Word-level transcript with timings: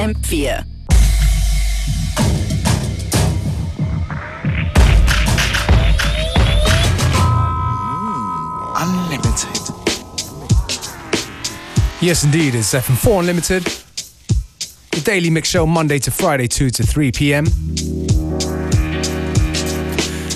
FM4. 0.00 0.64
Mm, 7.80 8.72
unlimited. 8.76 9.60
Yes, 12.00 12.24
indeed, 12.24 12.54
it's 12.54 12.72
FM4 12.72 13.20
Unlimited. 13.20 13.64
The 14.92 15.00
daily 15.04 15.30
mix 15.30 15.48
show 15.48 15.66
Monday 15.66 15.98
to 16.00 16.10
Friday, 16.10 16.48
2 16.48 16.70
to 16.70 16.82
3 16.82 17.12
p.m. 17.12 17.46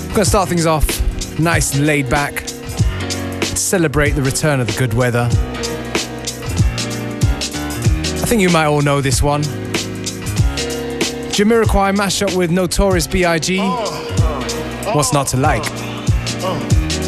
I'm 0.03 0.11
gonna 0.11 0.25
start 0.25 0.49
things 0.49 0.67
off 0.67 0.87
nice 1.39 1.75
and 1.75 1.87
laid 1.87 2.09
back. 2.11 2.45
To 2.45 3.57
celebrate 3.57 4.11
the 4.11 4.23
return 4.23 4.61
of 4.61 4.67
the 4.67 4.79
good 4.79 4.95
weather. 4.95 5.29
Think 8.35 8.43
you 8.43 8.51
might 8.51 8.67
all 8.67 8.83
know 8.83 9.01
this 9.01 9.23
one. 9.23 9.45
Jamiroquai 11.35 11.95
mashup 11.95 12.37
with 12.37 12.51
Notorious 12.51 13.07
B.I.G. 13.07 13.61
Oh, 13.61 14.85
oh, 14.87 14.97
What's 14.97 15.13
not 15.13 15.29
to 15.29 15.37
oh, 15.37 15.41
like? 15.41 15.63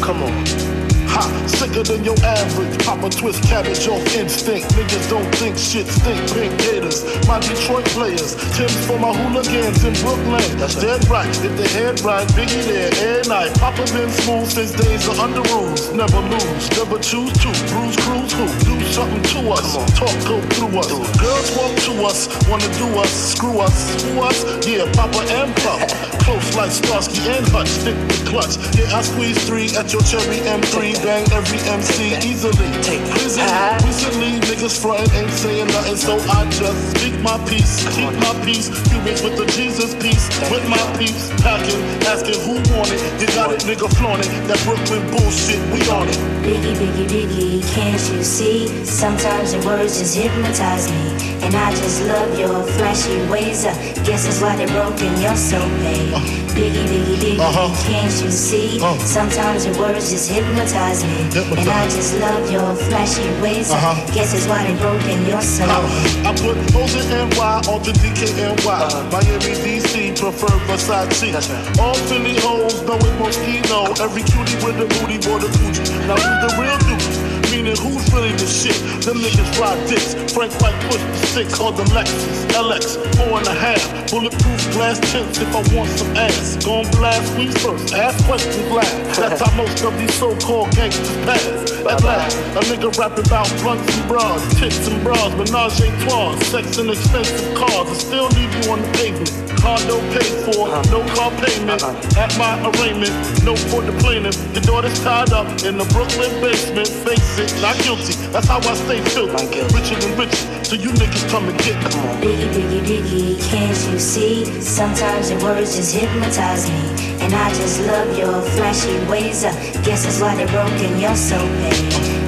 Come 0.01 0.23
on. 0.23 0.76
Ha, 1.17 1.25
sicker 1.47 1.81
than 1.81 2.03
your 2.05 2.17
average. 2.21 2.77
Papa 2.85 3.09
twist 3.09 3.41
cabbage 3.41 3.87
off 3.87 4.05
instinct. 4.13 4.69
Niggas 4.77 5.09
don't 5.09 5.25
think 5.41 5.57
shit 5.57 5.87
stink. 5.87 6.21
Pink 6.29 6.53
gators, 6.61 7.01
my 7.25 7.39
Detroit 7.41 7.85
players. 7.97 8.37
Tim's 8.53 8.77
for 8.85 8.99
my 8.99 9.09
hooligans 9.17 9.81
in 9.83 9.97
Brooklyn. 10.05 10.45
That's 10.61 10.75
dead 10.75 11.01
right. 11.09 11.25
If 11.41 11.57
they 11.57 11.67
head 11.73 12.01
right, 12.01 12.27
Biggie 12.37 12.61
there 12.69 12.93
every 13.01 13.25
night. 13.29 13.49
Papa 13.57 13.81
been 13.97 14.11
smooth 14.21 14.45
since 14.45 14.71
days 14.77 15.07
of 15.07 15.19
under 15.19 15.41
rules. 15.57 15.91
Never 15.91 16.21
lose, 16.21 16.69
never 16.77 16.99
choose 17.01 17.33
to. 17.41 17.49
Bruise, 17.73 17.97
cruise, 18.05 18.33
who? 18.37 18.45
Do 18.69 18.77
something 18.93 19.23
to 19.33 19.39
us. 19.57 19.73
Talk, 19.97 20.13
go 20.29 20.37
through 20.53 20.77
us. 20.77 20.93
Girls 21.17 21.49
walk 21.57 21.73
to 21.89 21.93
us, 22.05 22.29
wanna 22.47 22.69
do 22.77 22.87
us, 23.01 23.11
screw 23.33 23.57
us, 23.57 23.73
screw 23.97 24.21
us. 24.21 24.37
Yeah, 24.67 24.85
Papa 24.93 25.25
and 25.33 25.55
Puff. 25.65 26.16
Close 26.27 26.55
like 26.57 26.71
Starsky 26.71 27.23
and 27.31 27.47
Hutch, 27.55 27.69
stick 27.69 27.95
the 27.95 28.19
clutch. 28.27 28.59
Yeah, 28.75 28.91
I 28.91 29.01
squeeze 29.01 29.39
three 29.47 29.71
at 29.79 29.93
your 29.95 30.03
cherry 30.03 30.43
M3, 30.43 30.99
bang 30.99 31.23
every 31.31 31.55
MC 31.71 32.19
easily. 32.19 32.67
Easily, 32.83 33.47
ah. 33.47 33.79
recently, 33.87 34.35
niggas 34.43 34.75
frontin' 34.75 35.07
ain't 35.15 35.31
saying 35.31 35.67
nothing, 35.67 35.95
so 35.95 36.19
I 36.27 36.43
just 36.51 36.99
speak 36.99 37.15
my 37.23 37.39
peace, 37.47 37.87
keep 37.95 38.11
my 38.19 38.35
peace. 38.43 38.67
Humans 38.91 39.23
with 39.23 39.37
the 39.39 39.45
Jesus 39.55 39.95
peace, 40.03 40.27
with 40.51 40.67
my 40.67 40.83
peace, 40.99 41.31
packing, 41.39 41.79
asking 42.03 42.43
who 42.43 42.59
want 42.75 42.91
it. 42.91 42.99
You 43.23 43.27
got 43.31 43.55
it, 43.55 43.63
nigga, 43.63 43.87
flaunt 43.95 44.19
it. 44.19 44.27
That 44.51 44.59
Brooklyn 44.67 45.07
bullshit, 45.15 45.63
we 45.71 45.79
on 45.87 46.11
it. 46.11 46.19
Biggie, 46.43 46.75
biggie, 46.75 47.07
biggie, 47.07 47.63
can't 47.71 48.03
you 48.11 48.21
see? 48.21 48.67
Sometimes 48.83 49.53
your 49.53 49.63
words 49.63 49.99
just 49.99 50.17
hypnotize 50.17 50.91
me. 50.91 51.27
And 51.43 51.55
I 51.55 51.71
just 51.71 52.03
love 52.03 52.37
your 52.37 52.63
flashy 52.75 53.15
ways. 53.29 53.65
I 53.65 53.73
guess 54.03 54.25
that's 54.25 54.41
why 54.41 54.55
they're 54.55 54.67
broken, 54.67 55.21
you're 55.21 55.35
so 55.35 55.59
paid. 55.79 56.16
Biggie, 56.57 56.85
biggie, 56.89 57.17
biggie, 57.21 57.39
Uh-huh. 57.39 57.69
can't 57.87 58.11
you 58.23 58.31
see? 58.31 58.79
Uh. 58.81 58.97
Sometimes 58.99 59.65
your 59.65 59.77
words 59.77 60.09
just 60.11 60.29
hypnotize 60.31 61.03
me. 61.03 61.17
Hypnotize. 61.31 61.59
And 61.59 61.69
I 61.69 61.85
just 61.89 62.13
love 62.19 62.51
your 62.51 62.75
flashy 62.87 63.27
ways. 63.41 63.71
I 63.71 63.77
Uh-huh. 63.77 64.13
guess 64.13 64.33
it's 64.33 64.47
why 64.47 64.63
they're 64.65 64.77
broken, 64.77 65.25
you're 65.27 65.41
so 65.41 65.63
I 65.65 66.33
put 66.33 66.57
O's 66.75 66.95
in 66.95 67.07
NY 67.29 67.61
the 67.85 67.93
DKNY. 68.01 69.11
Miami, 69.11 69.53
DC, 69.63 70.11
prefer 70.19 70.53
Versace. 70.67 71.79
All 71.79 71.93
Philly 72.07 72.35
hoes 72.39 72.81
know 72.87 72.97
it 72.97 73.13
Moschino. 73.19 73.79
Every 74.01 74.23
cutie 74.23 74.57
with 74.65 74.81
a 74.81 74.87
booty, 74.93 75.17
boy, 75.17 75.39
the 75.39 75.47
Coogi. 75.57 75.85
Now 76.07 76.15
who's 76.15 76.39
the 76.43 76.49
real 76.61 76.77
dude? 76.87 77.16
Meaning 77.51 77.77
who's 77.77 78.03
really 78.13 78.31
the 78.33 78.45
shit? 78.45 78.75
Them 79.03 79.17
niggas 79.17 79.59
ride 79.59 79.79
dicks. 79.87 80.13
Frank 80.33 80.51
White 80.61 80.79
push 80.89 81.01
the 81.01 81.27
six, 81.27 81.55
call 81.55 81.71
them 81.71 81.87
Lexus. 81.87 82.47
LX, 82.51 82.97
four 83.15 83.39
and 83.39 83.47
a 83.47 83.53
half. 83.53 83.81
Bulletproof 84.11 84.71
glass 84.73 84.99
tips 85.11 85.39
if 85.39 85.49
I 85.55 85.61
want 85.75 85.89
some 85.91 86.15
ass. 86.17 86.57
Gon' 86.63 86.89
blast 86.91 87.31
squeeze 87.31 87.57
first, 87.63 87.93
ask 87.93 88.23
questions 88.25 88.69
last. 88.71 89.19
That's 89.19 89.41
how 89.41 89.55
most 89.55 89.83
of 89.83 89.97
these 89.97 90.13
so-called 90.13 90.71
gangsters 90.71 91.09
pass. 91.25 91.71
At 91.87 92.03
last, 92.03 92.37
a 92.37 92.61
nigga 92.67 92.95
rapping 92.97 93.25
about 93.25 93.49
blunts 93.61 93.95
and 93.95 94.07
bras, 94.07 94.59
tits 94.59 94.87
and 94.87 95.01
bras, 95.03 95.33
menage 95.35 95.79
a 95.81 95.87
trois, 96.03 96.35
sex 96.45 96.77
and 96.77 96.89
expensive 96.89 97.55
cars. 97.55 97.89
I 97.89 97.93
still 97.93 98.27
leave 98.29 98.53
you 98.65 98.71
on 98.71 98.81
the 98.81 98.89
pavement. 98.97 99.46
Condo 99.57 99.99
paid 100.13 100.33
for, 100.45 100.67
no 100.91 101.01
car 101.15 101.31
payment. 101.41 101.83
At 102.17 102.31
my 102.37 102.53
arraignment, 102.69 103.13
no 103.43 103.55
for 103.55 103.81
the 103.81 103.91
plaintiff. 103.99 104.37
Your 104.53 104.63
daughter's 104.63 104.99
tied 105.03 105.33
up 105.33 105.47
in 105.63 105.77
the 105.77 105.85
Brooklyn 105.91 106.31
basement. 106.41 106.87
Face 106.87 107.39
it, 107.39 107.51
not 107.61 107.75
guilty. 107.83 108.13
That's 108.31 108.47
how 108.47 108.59
I 108.59 108.73
stay 108.75 109.01
filthy. 109.01 109.61
Richer 109.73 109.99
than 109.99 110.17
rich, 110.17 110.35
so 110.65 110.75
you 110.75 110.89
niggas 110.91 111.29
come 111.29 111.49
and 111.49 111.57
get 111.59 111.77
me. 111.83 111.89
Biggie, 112.21 112.49
biggie, 112.53 112.83
biggie, 112.85 113.49
can't 113.49 113.77
you 113.91 113.99
see? 113.99 114.45
Sometimes 114.61 115.31
your 115.31 115.41
words 115.43 115.75
just 115.75 115.95
hypnotize 115.95 116.69
me. 116.69 117.07
And 117.21 117.33
I 117.33 117.49
just 117.49 117.81
love 117.81 118.17
your 118.17 118.41
flashy 118.55 118.97
ways. 119.09 119.43
I 119.43 119.51
guess 119.83 120.05
that's 120.05 120.21
why 120.21 120.35
they're 120.35 120.47
broken, 120.47 120.99
you're 120.99 121.15
so 121.15 121.37
paid. 121.37 122.26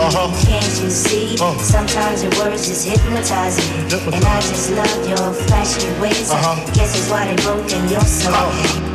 Uh-huh. 0.00 0.46
can't 0.46 0.82
you 0.82 0.90
see? 0.90 1.36
Uh. 1.40 1.56
Sometimes 1.58 2.22
your 2.22 2.32
words 2.38 2.66
just 2.66 2.88
hypnotize 2.88 3.58
me. 3.58 4.14
And 4.14 4.24
I 4.24 4.40
just 4.40 4.70
love 4.70 5.08
your 5.08 5.32
flashy 5.46 5.88
ways. 6.00 6.30
Uh-huh. 6.30 6.64
guess 6.74 6.94
that's 6.94 7.10
why 7.10 7.26
they're 7.26 7.44
broken, 7.44 7.88
you're 7.88 8.00
so 8.00 8.30
paid. 8.32 8.87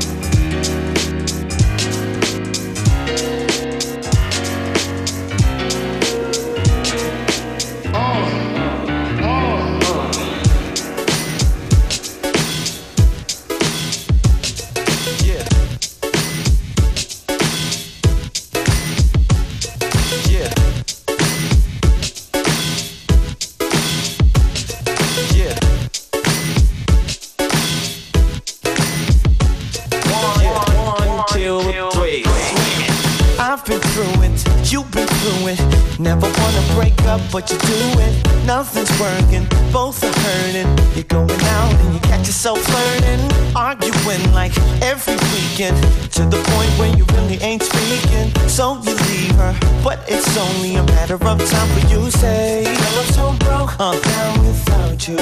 Working, 39.03 39.45
both 39.71 40.03
are 40.03 40.17
hurting. 40.25 40.69
You're 40.95 41.11
going 41.17 41.43
out 41.59 41.73
and 41.81 41.93
you 41.93 41.99
catch 42.11 42.25
yourself 42.31 42.59
flirting, 42.59 43.21
arguing 43.55 44.23
like 44.31 44.55
every 44.81 45.17
weekend. 45.33 45.77
To 46.17 46.23
the 46.33 46.39
point 46.53 46.71
where 46.79 46.91
you 46.97 47.05
really 47.15 47.37
ain't 47.49 47.63
speaking. 47.63 48.27
So 48.47 48.81
you 48.85 48.95
leave 49.11 49.35
her, 49.43 49.53
but 49.83 49.99
it's 50.07 50.37
only 50.37 50.75
a 50.75 50.83
matter 50.95 51.15
of 51.15 51.37
time 51.51 51.69
for 51.75 51.83
you 51.91 52.09
say, 52.11 52.65
I'm 52.65 53.05
so 53.17 53.25
broke 53.45 53.73
uh, 53.79 53.99
down 53.99 54.72
you. 55.07 55.17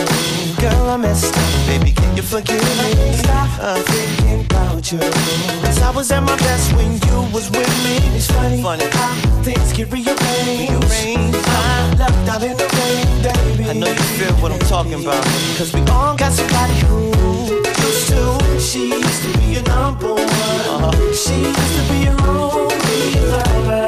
Girl, 0.61 0.89
I 0.89 0.97
messed 0.97 1.35
up, 1.35 1.67
baby, 1.67 1.91
can 1.91 2.15
you 2.15 2.23
forgive 2.23 2.61
me? 2.77 3.13
Stop 3.13 3.49
uh, 3.59 3.81
thinking 3.81 4.45
about 4.45 4.91
you. 4.91 4.99
Cause 4.99 5.81
I 5.81 5.91
was 5.91 6.11
at 6.11 6.21
my 6.21 6.35
best 6.37 6.73
when 6.73 6.91
you 6.93 7.17
was 7.33 7.49
with 7.49 7.71
me. 7.85 7.97
It's 8.15 8.27
funny, 8.27 8.61
Funny. 8.61 8.85
how 8.91 9.13
things 9.43 9.73
get 9.73 9.91
rearranged. 9.91 11.47
I'm 11.47 11.97
left 11.97 12.29
out 12.29 12.43
in 12.43 12.57
the 12.57 12.67
rain, 12.77 13.07
baby. 13.23 13.69
I 13.69 13.73
know 13.73 13.87
you 13.87 14.05
feel 14.19 14.33
what 14.41 14.51
I'm 14.51 14.59
talking 14.59 15.01
about. 15.01 15.23
Cause 15.57 15.73
we 15.73 15.81
all 15.89 16.15
got 16.15 16.31
somebody 16.33 16.73
who 16.85 17.07
used 17.85 18.07
to. 18.09 18.59
She 18.59 18.89
used 18.89 19.23
to 19.23 19.37
be 19.39 19.45
your 19.55 19.63
number 19.63 20.13
one. 20.13 20.21
Uh-huh. 20.21 21.13
She 21.13 21.35
used 21.41 21.75
to 21.77 21.83
be 21.89 21.97
your 22.05 22.21
only 22.27 23.19
lover. 23.31 23.80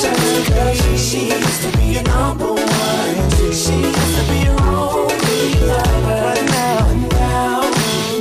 She, 0.00 1.28
used 1.28 1.62
to 1.62 1.76
be 1.76 2.00
number 2.02 2.52
one. 2.52 3.30
She 3.52 3.74
used 3.74 4.16
to 4.16 4.22
be 4.30 4.44
your 4.44 4.62
only. 4.62 5.52
But 5.60 6.40
now, 6.46 6.94
now 7.10 7.70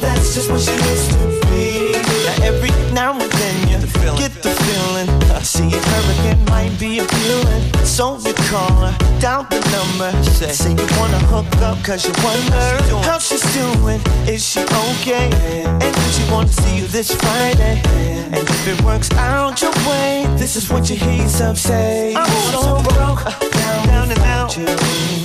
that's 0.02 0.36
just 0.36 0.52
what 0.52 0.60
she 0.60 0.74
used 0.74 1.12
to 1.12 1.28
be. 1.48 1.94
Now 2.26 2.36
every 2.44 2.72
now 2.94 3.14
Her 6.26 6.38
might 6.52 6.76
be 6.80 7.00
appealing. 7.00 7.64
So 7.86 8.18
you 8.20 8.34
call 8.50 8.72
her, 8.86 8.96
down 9.20 9.48
the 9.50 9.60
number. 9.76 10.12
Say. 10.24 10.52
Say 10.52 10.72
you 10.72 10.88
wanna 10.98 11.20
hook 11.32 11.52
up 11.62 11.78
cause 11.84 12.06
you 12.06 12.14
wonder 12.24 12.66
how 13.08 13.20
she's 13.20 13.44
doing. 13.54 14.00
Is 14.28 14.46
she 14.46 14.62
okay? 14.62 15.30
And 15.84 15.94
does 15.96 16.16
she 16.18 16.32
wanna 16.32 16.48
see 16.48 16.78
you 16.80 16.88
this 16.88 17.12
Friday? 17.16 17.82
And 18.32 18.48
if 18.48 18.68
it 18.68 18.82
works 18.84 19.12
out 19.14 19.62
your 19.62 19.72
way, 19.88 20.26
this 20.38 20.56
is 20.56 20.70
what 20.70 20.90
you 20.90 20.96
he's 20.96 21.42
up 21.42 21.58
say. 21.58 22.14
I'm 22.16 22.30
so 22.52 22.82
broke, 22.94 23.26
uh, 23.26 23.32
down, 23.50 23.88
down 23.88 24.12
and 24.12 24.20
out. 24.20 24.56
You. 24.56 24.66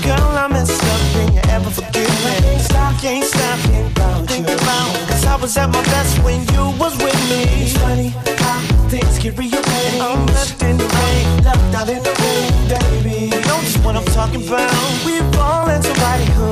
Girl, 0.02 0.31
I 0.43 0.49
messed 0.49 0.82
up, 0.82 1.00
can 1.12 1.32
you 1.35 1.40
ever 1.50 1.70
forgive 1.70 2.14
me? 2.25 2.58
Stop, 2.58 3.00
can't 3.00 3.25
stop 3.25 3.58
thinking 3.61 3.87
about 3.93 4.26
Think 4.29 4.49
you. 4.49 4.55
About, 4.55 5.08
Cause 5.08 5.25
I 5.26 5.37
was 5.37 5.56
at 5.56 5.69
my 5.70 5.82
best 5.85 6.19
when 6.25 6.40
you 6.55 6.64
was 6.79 6.97
with 6.97 7.20
me. 7.31 7.43
It's 7.64 7.76
funny 7.76 8.08
how 8.08 8.74
things 8.94 9.19
get 9.19 9.37
rearranged. 9.37 10.00
I'm 10.00 10.26
left 10.26 10.62
in 10.62 10.76
the 10.79 10.85
rain, 10.85 11.26
left 11.43 11.75
out 11.75 11.88
in 11.88 12.02
the 12.02 12.14
rain, 12.23 12.52
baby. 12.70 13.31
No 13.49 13.56
is 13.61 13.76
what 13.79 13.96
I'm 13.96 14.05
talking 14.19 14.46
about. 14.46 14.70
We 15.05 15.19
fall 15.35 15.69
into 15.69 15.88
somebody 15.88 16.26
who 16.37 16.50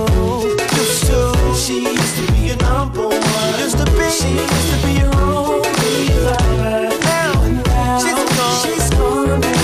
used 0.81 1.06
to. 1.06 1.21
She 1.55 1.77
used 2.00 2.17
to 2.19 2.25
be 2.33 2.50
a 2.50 2.56
number 2.56 3.06
one. 3.09 3.61
Used 3.61 3.79
to 3.79 3.87
be. 3.97 4.06
She 4.11 4.31
used 4.47 4.69
to 4.73 4.77
be 4.87 4.94
a 4.99 5.09
only 5.23 5.99
lover. 6.27 6.91
Now 7.11 7.99
she's 8.03 8.23
gone. 8.37 8.62
She's 8.62 8.91
gone. 8.91 9.62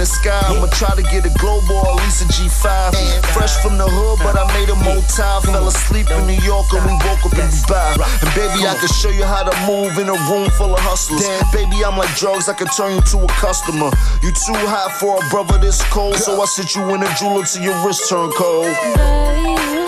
The 0.00 0.06
in 0.06 0.06
the 0.06 0.06
sky. 0.06 0.40
I'ma 0.48 0.66
try 0.72 0.94
to 0.96 1.02
get 1.02 1.26
a 1.26 1.32
global 1.38 1.76
or 1.76 2.00
at 2.00 2.04
least 2.04 2.22
a 2.22 2.26
G5. 2.32 2.96
Fresh 3.32 3.60
from 3.62 3.76
the 3.76 3.84
hood, 3.84 4.18
but 4.24 4.36
I 4.36 4.44
made 4.56 4.68
a 4.68 4.76
motel. 4.76 5.40
Fell 5.42 5.68
asleep 5.68 6.10
in 6.10 6.26
New 6.26 6.40
York 6.40 6.66
and 6.72 6.84
we 6.86 6.92
woke 7.04 7.24
up 7.24 7.36
in 7.36 7.48
Dubai. 7.52 8.00
And 8.24 8.30
baby, 8.34 8.64
I 8.66 8.74
can 8.80 8.88
show 8.88 9.10
you 9.10 9.24
how 9.24 9.44
to 9.44 9.54
move 9.68 9.98
in 9.98 10.08
a 10.08 10.18
room 10.30 10.48
full 10.56 10.72
of 10.72 10.80
hustlers. 10.80 11.28
Baby, 11.52 11.84
I'm 11.84 11.96
like 11.96 12.12
drugs, 12.16 12.48
I 12.48 12.54
can 12.54 12.68
turn 12.68 12.96
you 12.96 13.02
to 13.12 13.18
a 13.24 13.30
customer. 13.36 13.90
You 14.22 14.32
too 14.32 14.56
hot 14.68 14.96
for 14.98 15.20
a 15.20 15.22
brother 15.28 15.58
this 15.58 15.82
cold, 15.90 16.16
so 16.16 16.40
I 16.40 16.46
sit 16.46 16.74
you 16.74 16.82
in 16.94 17.02
a 17.02 17.10
jeweler 17.18 17.44
till 17.44 17.62
your 17.62 17.76
wrist 17.84 18.08
turn 18.08 18.30
cold. 18.32 19.79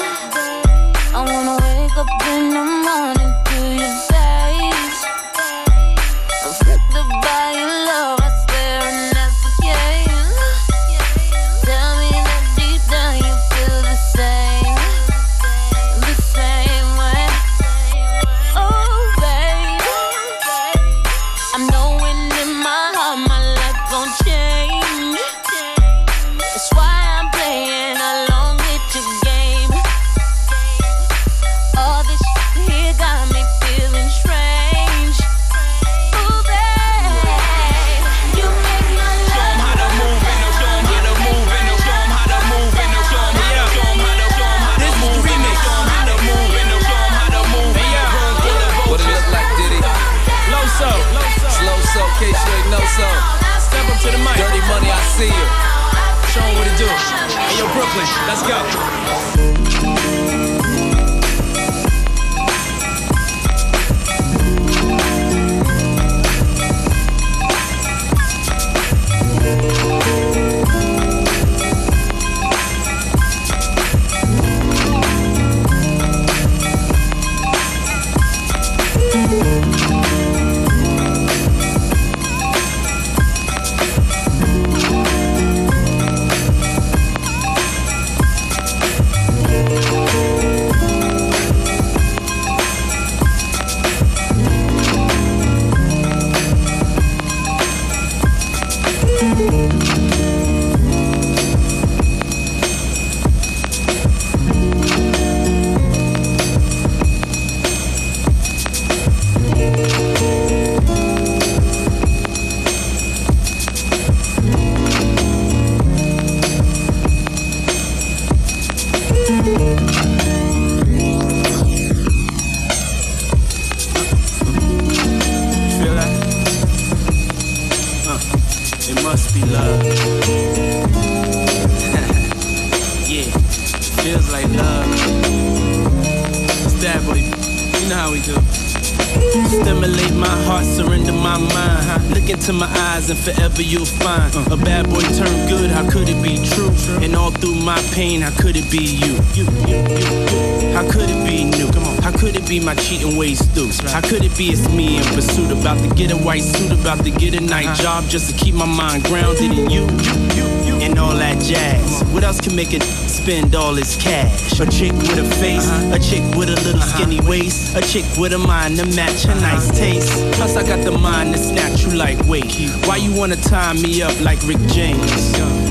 Stimulate 139.92 140.18
my 140.18 140.44
heart, 140.44 140.64
surrender 140.64 141.12
my 141.12 141.37
mind. 141.37 141.52
Huh? 141.52 141.99
Look 142.14 142.30
into 142.30 142.52
my 142.54 142.66
eyes, 142.66 143.11
and 143.11 143.18
forever 143.18 143.61
you'll 143.61 143.84
find 143.84 144.34
a 144.50 144.56
bad 144.56 144.88
boy 144.88 145.00
turned 145.00 145.49
good. 145.49 145.70
How 145.70 145.88
could 145.90 146.08
it 146.08 146.22
be 146.22 146.38
true? 146.49 146.72
And 147.04 147.14
all 147.14 147.30
through 147.30 147.56
my 147.56 147.78
pain, 147.92 148.22
how 148.22 148.30
could 148.40 148.56
it 148.56 148.70
be 148.70 148.78
you? 148.78 149.12
You, 149.34 149.44
you, 149.68 149.76
you, 149.76 150.08
you. 150.32 150.72
How 150.72 150.88
could 150.90 151.11
it 151.11 151.26
be 151.26 151.44
new? 151.44 151.70
Come 151.70 151.84
on. 151.84 152.02
How 152.02 152.12
could 152.12 152.37
it 152.37 152.49
be 152.49 152.58
my 152.58 152.75
cheating 152.76 153.18
ways 153.18 153.44
through? 153.52 153.70
How 153.90 154.00
could 154.00 154.25
it 154.25 154.37
be 154.38 154.49
it's 154.49 154.66
me 154.70 154.96
in 154.96 155.04
pursuit, 155.14 155.50
about 155.50 155.78
to 155.87 155.94
get 155.94 156.11
a 156.11 156.16
white 156.16 156.42
suit, 156.42 156.72
about 156.72 157.04
to 157.04 157.11
get 157.11 157.34
a 157.34 157.40
night 157.40 157.66
uh-huh. 157.66 157.82
job 157.82 158.04
just 158.08 158.30
to 158.30 158.44
keep 158.44 158.54
my 158.54 158.66
mind 158.66 159.04
grounded 159.04 159.52
in 159.52 159.68
you, 159.68 159.82
you, 159.82 160.14
you, 160.37 160.62
and 160.82 160.98
all 160.98 161.14
that 161.14 161.40
jazz. 161.42 162.02
What 162.12 162.24
else 162.24 162.40
can 162.40 162.56
make 162.56 162.74
it 162.74 162.82
spend 162.82 163.54
all 163.54 163.78
its 163.78 163.96
cash? 163.96 164.58
A 164.58 164.66
chick 164.66 164.92
with 164.92 165.18
a 165.18 165.28
face, 165.36 165.68
a 165.92 165.98
chick 165.98 166.22
with 166.36 166.48
a 166.48 166.58
little 166.66 166.82
uh-huh. 166.82 166.98
skinny 166.98 167.20
waist, 167.20 167.76
a 167.76 167.80
chick 167.80 168.04
with 168.18 168.32
a 168.32 168.38
mind 168.38 168.76
to 168.78 168.86
match 168.96 169.24
a 169.24 169.34
nice 169.40 169.70
uh-huh. 169.70 169.78
taste. 169.78 170.12
Plus 170.34 170.56
I 170.56 170.66
got 170.66 170.84
the 170.84 170.90
mind 170.90 171.34
to 171.34 171.38
snatch 171.38 171.84
you 171.84 171.92
like 171.94 172.18
wait. 172.26 172.42
Why 172.86 172.96
you 172.96 173.14
wanna 173.14 173.36
tie 173.36 173.74
me 173.74 174.02
up 174.02 174.18
like 174.20 174.42
Rick 174.42 174.58
James? 174.68 175.00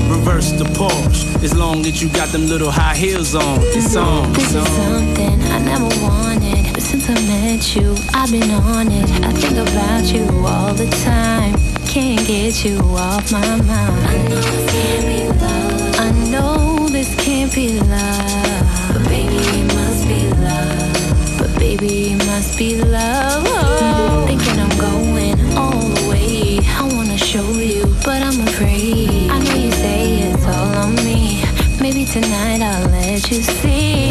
Reverse 0.08 0.52
the 0.52 0.64
Porsche, 0.64 1.42
as 1.44 1.54
long 1.56 1.86
as 1.86 2.02
you 2.02 2.08
got 2.10 2.28
them 2.28 2.46
little 2.46 2.70
high 2.70 2.94
heels 2.94 3.34
on. 3.34 3.58
It's 3.76 3.94
on. 3.96 4.32
This 4.32 4.54
is 4.54 4.66
something 4.68 5.40
I 5.52 5.58
never 5.60 5.88
wanted, 6.02 6.72
but 6.72 6.82
since 6.82 7.08
I 7.08 7.14
met 7.28 7.76
you, 7.76 7.94
I've 8.14 8.30
been 8.30 8.50
on 8.50 8.90
it. 8.90 9.10
I 9.24 9.32
think 9.32 9.56
about 9.56 10.04
you 10.12 10.24
all 10.46 10.74
the 10.74 10.88
time. 11.04 11.71
Can't 11.92 12.26
get 12.26 12.64
you 12.64 12.78
off 12.96 13.30
my 13.30 13.46
mind. 13.56 13.68
I 13.68 14.16
know 14.26 14.38
this 14.48 14.64
can't 14.72 15.04
be 15.04 15.28
love. 15.38 16.00
I 16.00 16.10
know 16.30 16.88
this 16.88 17.14
can't 17.16 17.54
be 17.54 17.80
love. 17.80 18.94
But 18.94 19.08
baby, 19.10 19.36
it 19.36 19.74
must 19.74 20.08
be 20.08 20.30
love. 20.40 21.38
But 21.38 21.58
baby, 21.58 22.12
it 22.14 22.24
must 22.24 22.56
be 22.56 22.82
love. 22.82 23.44
Oh, 23.46 24.24
thinking 24.26 24.58
I'm 24.58 24.74
going 24.78 25.38
all 25.54 25.80
the 25.80 26.08
way. 26.08 26.60
I 26.64 26.90
wanna 26.94 27.18
show 27.18 27.46
you, 27.60 27.84
but 28.06 28.22
I'm 28.22 28.40
afraid. 28.40 29.30
I 29.30 29.38
know 29.40 29.54
you 29.54 29.70
say 29.72 30.20
it's 30.30 30.46
all 30.46 30.74
on 30.78 30.94
me. 30.94 31.44
Maybe 31.78 32.06
tonight 32.06 32.62
I'll 32.62 32.88
let 32.88 33.30
you 33.30 33.42
see. 33.42 34.10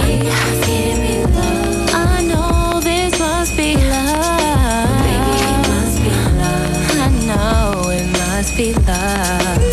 I 1.96 2.22
know 2.30 2.80
this 2.80 3.18
must 3.18 3.58
be 3.58 3.76
love. 3.76 4.41
Be 8.62 8.74
love. 8.74 9.71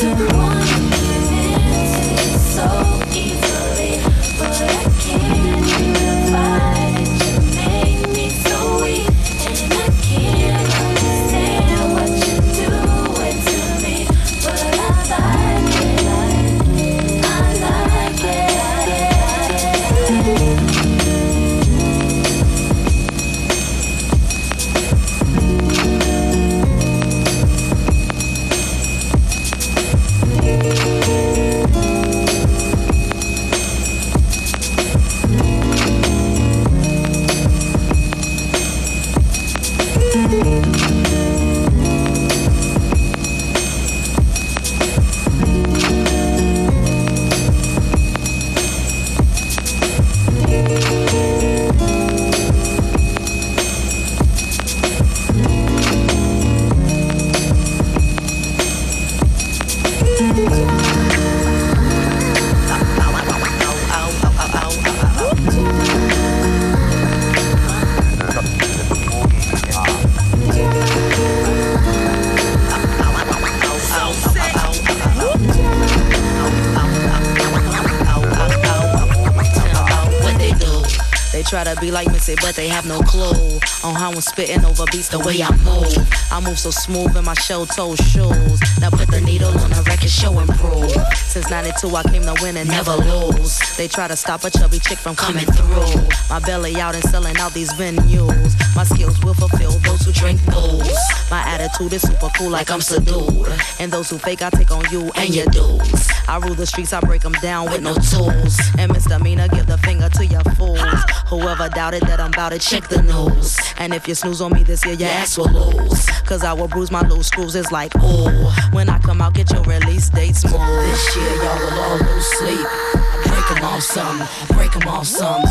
Be 81.80 81.90
like 81.90 82.08
Missy, 82.08 82.34
but 82.40 82.54
they 82.54 82.68
have 82.68 82.86
no 82.86 83.00
clue 83.00 83.60
on 83.84 83.94
how 83.94 84.10
I'm 84.10 84.20
spitting 84.20 84.64
over 84.64 84.84
beats 84.90 85.08
the 85.08 85.18
way 85.18 85.42
I 85.42 85.50
move. 85.58 86.27
I 86.30 86.40
move 86.40 86.58
so 86.58 86.70
smooth 86.70 87.16
in 87.16 87.24
my 87.24 87.34
shell 87.34 87.66
toe 87.66 87.96
shoes. 87.96 88.60
Now 88.80 88.90
put 88.90 89.08
the 89.08 89.20
needle 89.24 89.48
on 89.48 89.70
the 89.70 89.82
record, 89.86 90.10
show 90.10 90.38
improve. 90.38 90.92
Since 91.16 91.50
92, 91.50 91.96
I 91.96 92.02
came 92.04 92.22
to 92.22 92.34
win 92.42 92.56
and 92.56 92.68
never 92.68 92.92
lose. 92.92 93.58
They 93.76 93.88
try 93.88 94.08
to 94.08 94.16
stop 94.16 94.44
a 94.44 94.50
chubby 94.50 94.78
chick 94.78 94.98
from 94.98 95.16
coming 95.16 95.46
through. 95.46 96.02
My 96.28 96.38
belly 96.40 96.76
out 96.76 96.94
and 96.94 97.04
selling 97.04 97.36
out 97.38 97.54
these 97.54 97.72
venues. 97.74 98.54
My 98.76 98.84
skills 98.84 99.22
will 99.24 99.34
fulfill 99.34 99.72
those 99.80 100.02
who 100.02 100.12
drink 100.12 100.44
booze. 100.46 100.98
My 101.30 101.40
attitude 101.46 101.92
is 101.92 102.02
super 102.02 102.28
cool, 102.36 102.50
like 102.50 102.70
I'm 102.70 102.80
subdued. 102.80 103.48
And 103.80 103.90
those 103.90 104.10
who 104.10 104.18
fake, 104.18 104.42
I 104.42 104.50
take 104.50 104.70
on 104.70 104.84
you 104.90 105.10
and 105.16 105.34
your 105.34 105.46
dudes. 105.46 106.08
I 106.28 106.38
rule 106.38 106.54
the 106.54 106.66
streets, 106.66 106.92
I 106.92 107.00
break 107.00 107.22
them 107.22 107.32
down 107.42 107.70
with 107.70 107.82
no 107.82 107.94
tools. 107.94 108.58
And 108.78 108.92
misdemeanor, 108.92 109.48
give 109.48 109.66
the 109.66 109.78
finger 109.78 110.08
to 110.10 110.26
your 110.26 110.42
fools. 110.56 110.80
Whoever 111.28 111.68
doubted 111.68 112.02
that 112.02 112.20
I'm 112.20 112.32
about 112.32 112.52
to 112.52 112.58
check 112.58 112.86
the 112.88 113.02
news. 113.02 113.58
And 113.78 113.94
if 113.94 114.06
you 114.06 114.14
snooze 114.14 114.40
on 114.40 114.52
me 114.52 114.62
this 114.62 114.84
year, 114.84 114.94
your 114.94 115.08
ass 115.08 115.38
will 115.38 115.50
lose. 115.50 116.06
Cause 116.28 116.44
I 116.44 116.52
will 116.52 116.68
bruise 116.68 116.90
my 116.90 117.00
loose 117.08 117.28
screws. 117.28 117.54
It's 117.54 117.72
like, 117.72 117.94
ooh. 117.96 118.28
When 118.72 118.90
I 118.90 118.98
come 118.98 119.22
out, 119.22 119.32
get 119.32 119.50
your 119.50 119.62
release 119.62 120.10
dates 120.10 120.40
smooth. 120.40 120.60
This 120.60 121.16
year, 121.16 121.34
y'all 121.42 121.58
will 121.58 121.80
all 121.80 121.98
lose 121.98 122.26
sleep. 122.26 122.66
I 122.94 123.22
break 123.24 123.50
'em 123.56 123.64
off 123.64 123.82
some, 123.82 124.18
break 124.54 124.76
'em 124.76 124.88
off 124.88 125.06
some. 125.06 125.42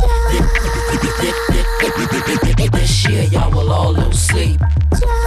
This 2.71 3.07
year, 3.09 3.23
y'all 3.23 3.49
will 3.51 3.71
all 3.71 3.91
lose 3.91 4.19
sleep. 4.19 4.61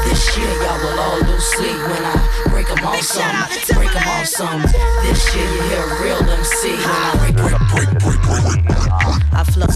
This 0.05 0.39
year, 0.39 0.53
y'all 0.63 0.79
will 0.85 1.01
all 1.01 1.19
lose 1.19 1.45
sleep 1.45 1.79
when 1.89 2.05
I 2.05 2.15
break 2.51 2.61
break 2.65 2.79
'em 2.79 2.87
off 2.87 3.03
some, 3.03 3.37
break 3.75 3.97
'em 3.97 4.09
off 4.09 4.27
some. 4.27 4.63
This 5.03 5.35
year, 5.35 5.45
you 5.45 5.63
hear 5.63 5.83
a 5.83 6.03
real 6.03 6.23
MC 6.31 6.77
when 6.77 6.87
I 6.87 7.17
break, 7.19 7.37
break, 7.37 7.59
break, 7.73 7.91
break, 7.99 8.23
break, 8.23 8.65
break. 8.67 8.85
I 9.33 9.45
flow. 9.45 9.67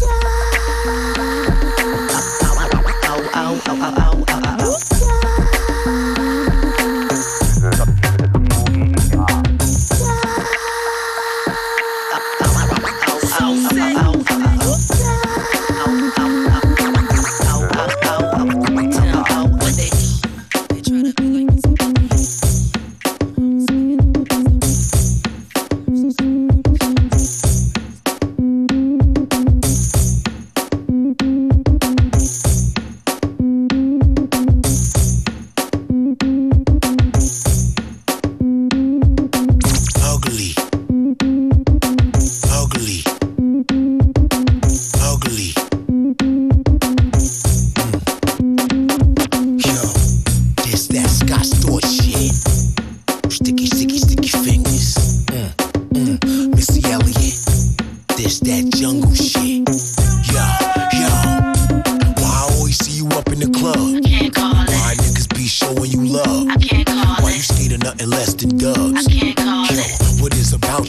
Ow, 2.14 2.60
ow, 2.60 2.78
ow, 3.04 3.20
ow, 3.34 3.60
ow, 3.66 3.94
ow, 3.98 4.24
ow. 4.28 4.43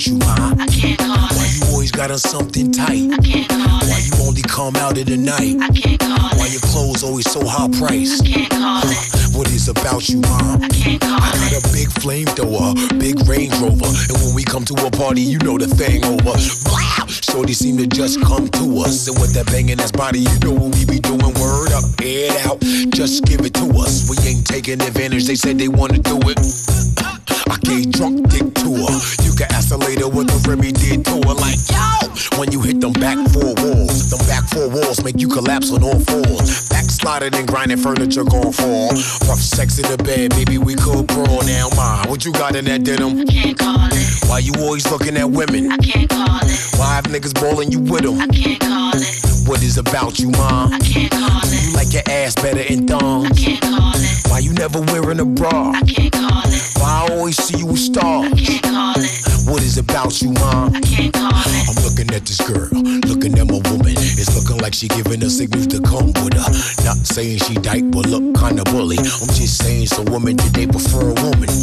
You? 0.08 0.20
I 0.22 0.68
can't 0.70 1.00
call 1.00 1.18
Why 1.18 1.46
it. 1.46 1.56
you 1.60 1.74
always 1.74 1.92
got 1.92 2.12
on 2.12 2.18
something 2.20 2.72
tight? 2.72 3.10
I 3.12 3.18
can't 3.18 3.50
call 3.50 3.80
Why 3.90 3.98
it. 4.00 4.06
you 4.08 4.26
only 4.26 4.42
come 4.44 4.76
out 4.76 4.98
at 4.98 5.08
the 5.08 5.18
night? 5.18 5.58
I 5.62 5.70
can't 5.70 6.00
call 6.00 6.30
Why 6.38 6.46
it. 6.48 6.54
your 6.54 6.62
clothes 6.62 7.04
always 7.04 7.30
so 7.30 7.46
high 7.46 7.68
priced? 7.78 8.24
I 8.24 8.28
Can't 8.28 8.50
call 8.52 8.82
it. 8.86 9.36
What 9.36 9.48
is 9.52 9.68
about 9.68 10.08
you, 10.10 10.22
mom? 10.22 10.64
I 10.64 10.68
can't 10.70 11.02
call 11.02 11.20
I 11.20 11.32
got 11.32 11.52
it. 11.54 11.66
a 11.66 11.74
big 11.74 11.90
flamethrower, 11.90 13.00
big 13.00 13.20
Range 13.28 13.52
Rover, 13.60 13.86
and 13.90 14.18
when 14.24 14.36
we 14.36 14.44
come 14.44 14.64
to 14.66 14.76
a 14.86 14.92
party, 14.92 15.22
you 15.22 15.40
know 15.40 15.58
the 15.58 15.68
thing 15.68 16.04
over. 16.06 16.36
Wow! 16.72 17.06
Shorty 17.08 17.54
seem 17.54 17.78
to 17.78 17.88
just 17.88 18.22
come 18.22 18.48
to 18.50 18.78
us, 18.80 19.08
and 19.08 19.18
with 19.20 19.34
that 19.34 19.46
banging 19.48 19.80
ass 19.80 19.92
body, 19.92 20.20
you 20.20 20.40
know 20.40 20.54
what 20.54 20.74
we 20.76 20.86
be 20.86 21.00
doing. 21.00 21.20
Word 21.36 21.72
up, 21.74 21.84
head 22.00 22.32
out, 22.48 22.62
just 22.96 23.26
give 23.26 23.42
it 23.42 23.54
to 23.56 23.66
us. 23.80 24.08
We 24.10 24.16
ain't 24.30 24.46
taking 24.48 24.82
advantage. 24.82 25.26
They 25.28 25.36
said 25.36 25.58
they 25.58 25.68
wanna 25.68 25.98
do 26.00 26.18
it. 26.30 26.40
I 27.50 27.58
gave 27.62 27.92
drunk 27.92 28.30
dick 28.30 28.54
to 28.66 28.70
her. 28.76 28.96
You 29.24 29.34
can 29.36 29.48
ask 29.54 29.70
her 29.70 29.78
later 29.78 30.08
what 30.08 30.28
the 30.28 30.38
Remy 30.48 30.72
did 30.72 31.06
to 31.06 31.16
her. 31.28 31.36
Like, 31.36 31.60
yo, 31.70 32.40
when 32.40 32.52
you 32.52 32.62
hit 32.62 32.82
them 32.82 32.94
back 32.94 33.18
four 33.30 33.54
walls, 33.58 34.10
them 34.10 34.22
back 34.28 34.48
four 34.50 34.70
walls 34.70 35.04
make 35.04 35.20
you 35.20 35.28
collapse 35.28 35.72
on 35.72 35.84
all 35.84 36.00
fours. 36.00 36.70
Backsliding 36.70 37.36
and 37.36 37.48
grinding 37.48 37.78
furniture 37.78 38.24
gon' 38.24 38.52
fall. 38.52 38.90
Rough 39.30 39.40
sex 39.42 39.80
in 39.80 39.90
the 39.90 39.98
bed, 40.04 40.32
baby, 40.32 40.58
we 40.58 40.76
could 40.76 41.08
brawl 41.08 41.44
now. 41.46 41.70
Ma, 41.76 42.06
what 42.08 42.26
you 42.26 42.32
got 42.32 42.56
in 42.56 42.66
that 42.66 42.84
denim? 42.84 43.20
I 43.20 43.26
Can't 43.26 43.58
call 43.58 43.88
it. 43.92 44.30
Why 44.30 44.40
you 44.40 44.54
always 44.60 44.90
looking 44.90 45.18
at 45.18 45.30
women? 45.30 45.72
I 45.72 45.78
can't 45.78 46.10
call 46.10 46.40
it. 46.44 46.80
Why 46.80 46.96
have 46.96 47.06
niggas 47.06 47.34
balling 47.40 47.72
you 47.72 47.80
with 47.80 48.04
them? 48.04 48.20
I 48.20 48.28
can't 48.28 48.60
call 48.60 48.92
it. 48.96 49.35
What 49.46 49.62
is 49.62 49.78
about 49.78 50.18
you, 50.18 50.32
mom? 50.32 50.74
I 50.74 50.80
can't 50.80 51.12
call 51.12 51.40
it. 51.44 51.68
You 51.68 51.74
like 51.74 51.94
your 51.94 52.02
ass 52.10 52.34
better 52.34 52.62
in 52.62 52.90
I 52.92 53.30
can't 53.30 53.62
call 53.62 53.94
it. 53.94 54.28
Why 54.28 54.40
you 54.40 54.54
never 54.54 54.82
wearing 54.82 55.20
a 55.20 55.26
bra? 55.26 55.72
I 55.76 55.82
can't 55.82 56.12
call 56.12 56.42
it. 56.46 56.62
Why 56.82 57.06
I 57.06 57.14
always 57.14 57.38
see 57.38 57.60
you 57.60 57.68
with 57.68 57.78
stars? 57.78 58.34
Can't 58.42 58.64
call 58.64 58.96
it. 58.98 59.12
What 59.46 59.62
is 59.62 59.78
about 59.78 60.20
you, 60.24 60.32
mom? 60.32 60.76
I 60.76 60.82
can't 60.82 61.14
call 61.14 61.30
it. 61.30 61.70
I'm 61.70 61.84
looking 61.86 62.10
at 62.16 62.26
this 62.26 62.42
girl, 62.42 62.70
looking 63.06 63.38
at 63.38 63.46
my 63.46 63.62
woman. 63.70 63.94
It's 64.18 64.34
looking 64.34 64.58
like 64.64 64.74
she 64.74 64.88
giving 64.88 65.24
us 65.24 65.38
signals 65.38 65.68
to 65.68 65.80
come 65.80 66.08
with 66.26 66.34
her. 66.34 66.50
Not 66.84 66.98
saying 67.06 67.38
she 67.46 67.54
dyke, 67.54 67.92
but 67.92 68.08
look 68.08 68.26
kinda 68.34 68.64
bully. 68.74 68.98
I'm 68.98 69.30
just 69.30 69.62
saying, 69.62 69.86
so 69.88 70.02
women 70.10 70.38
today 70.38 70.66
prefer 70.66 71.12
a 71.12 71.14
woman. 71.22 71.54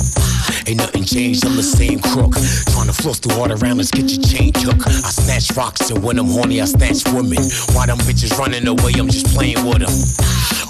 Ain't 0.67 0.79
nothing 0.79 1.05
changed, 1.05 1.45
I'm 1.47 1.57
the 1.57 1.63
same 1.63 1.99
crook. 2.01 2.35
Trying 2.73 2.87
to 2.87 2.93
floss 2.93 3.19
through 3.19 3.37
all 3.41 3.51
around, 3.51 3.79
let's 3.79 3.91
get 3.91 4.11
your 4.11 4.23
chain 4.23 4.53
took. 4.53 4.87
I 4.87 5.11
snatch 5.11 5.51
rocks, 5.57 5.91
and 5.91 6.03
when 6.03 6.19
I'm 6.19 6.27
horny, 6.29 6.61
I 6.61 6.67
snatch 6.67 7.03
women. 7.13 7.43
Why 7.75 7.87
them 7.87 7.99
bitches 7.99 8.37
running 8.39 8.67
away? 8.67 8.93
I'm 8.99 9.09
just 9.09 9.27
playing 9.35 9.65
with 9.67 9.81
them. 9.83 9.93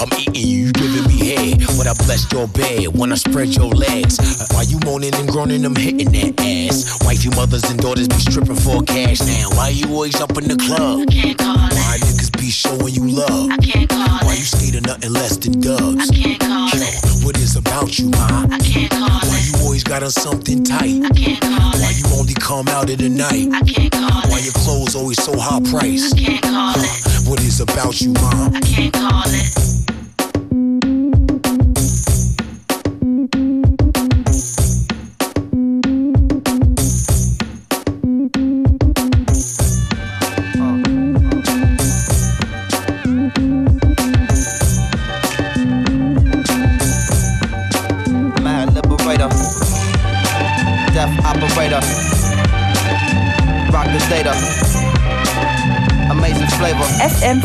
I'm 0.00 0.08
eating 0.18 0.34
you, 0.34 0.66
you 0.66 0.72
giving 0.72 1.06
me 1.06 1.18
head. 1.30 1.60
When 1.78 1.86
I 1.86 1.94
bless 2.06 2.30
your 2.32 2.48
bed, 2.48 2.88
when 2.96 3.12
I 3.12 3.16
spread 3.16 3.54
your 3.54 3.70
legs. 3.70 4.18
Uh, 4.18 4.46
Why 4.56 4.62
you 4.62 4.78
moaning 4.84 5.14
and 5.14 5.28
groaning, 5.28 5.64
I'm 5.64 5.76
hitting 5.76 6.10
that 6.12 6.40
ass. 6.40 6.98
Wifey 7.04 7.28
mothers 7.36 7.64
and 7.70 7.78
daughters 7.78 8.08
be 8.08 8.16
stripping 8.18 8.56
for 8.56 8.82
cash 8.82 9.20
now. 9.20 9.50
Why 9.54 9.68
you 9.70 9.86
always 9.92 10.18
up 10.20 10.36
in 10.38 10.48
the 10.48 10.56
club? 10.56 11.06
Can't 11.10 11.38
call 11.38 11.54
Why 11.56 11.98
niggas 12.00 12.32
be 12.40 12.50
showing 12.50 12.94
you 12.94 13.06
love? 13.12 13.50
I 13.52 13.56
can't 13.58 13.88
call 13.88 14.08
Why 14.26 14.34
you 14.34 14.42
skate 14.48 14.80
nothing 14.82 15.12
less 15.12 15.36
than 15.36 15.60
dubs? 15.60 16.10
I 16.10 16.14
can't 16.14 16.40
call 16.40 16.68
Yo, 16.72 16.80
it. 16.82 17.24
what 17.24 17.36
is 17.38 17.56
about 17.56 17.98
you, 17.98 18.08
ma? 18.10 18.46
I 18.50 18.58
can't 18.58 18.90
call 18.90 19.08
Why 19.22 19.38
it. 19.38 19.46
you 19.52 19.64
always 19.64 19.81
got 19.82 20.02
on 20.02 20.10
something 20.10 20.64
tight? 20.64 21.02
I 21.04 21.08
can't 21.10 21.40
call 21.40 21.72
Why 21.72 21.90
it. 21.90 21.98
you 21.98 22.18
only 22.18 22.34
come 22.34 22.68
out 22.68 22.90
at 22.90 22.98
the 22.98 23.08
night? 23.08 23.48
I 23.52 23.62
can't 23.62 23.92
call 23.92 24.22
Why 24.30 24.38
your 24.40 24.52
clothes 24.52 24.94
always 24.94 25.22
so 25.22 25.32
high 25.38 25.60
priced? 25.60 26.14
I 26.14 26.18
can't 26.18 26.42
call 26.42 26.74
it. 26.76 27.28
What 27.28 27.40
is 27.40 27.60
about 27.60 28.00
you, 28.00 28.12
mom? 28.12 28.54
I 28.54 28.60
can't 28.60 28.92
call 28.92 29.22
it. 29.26 29.81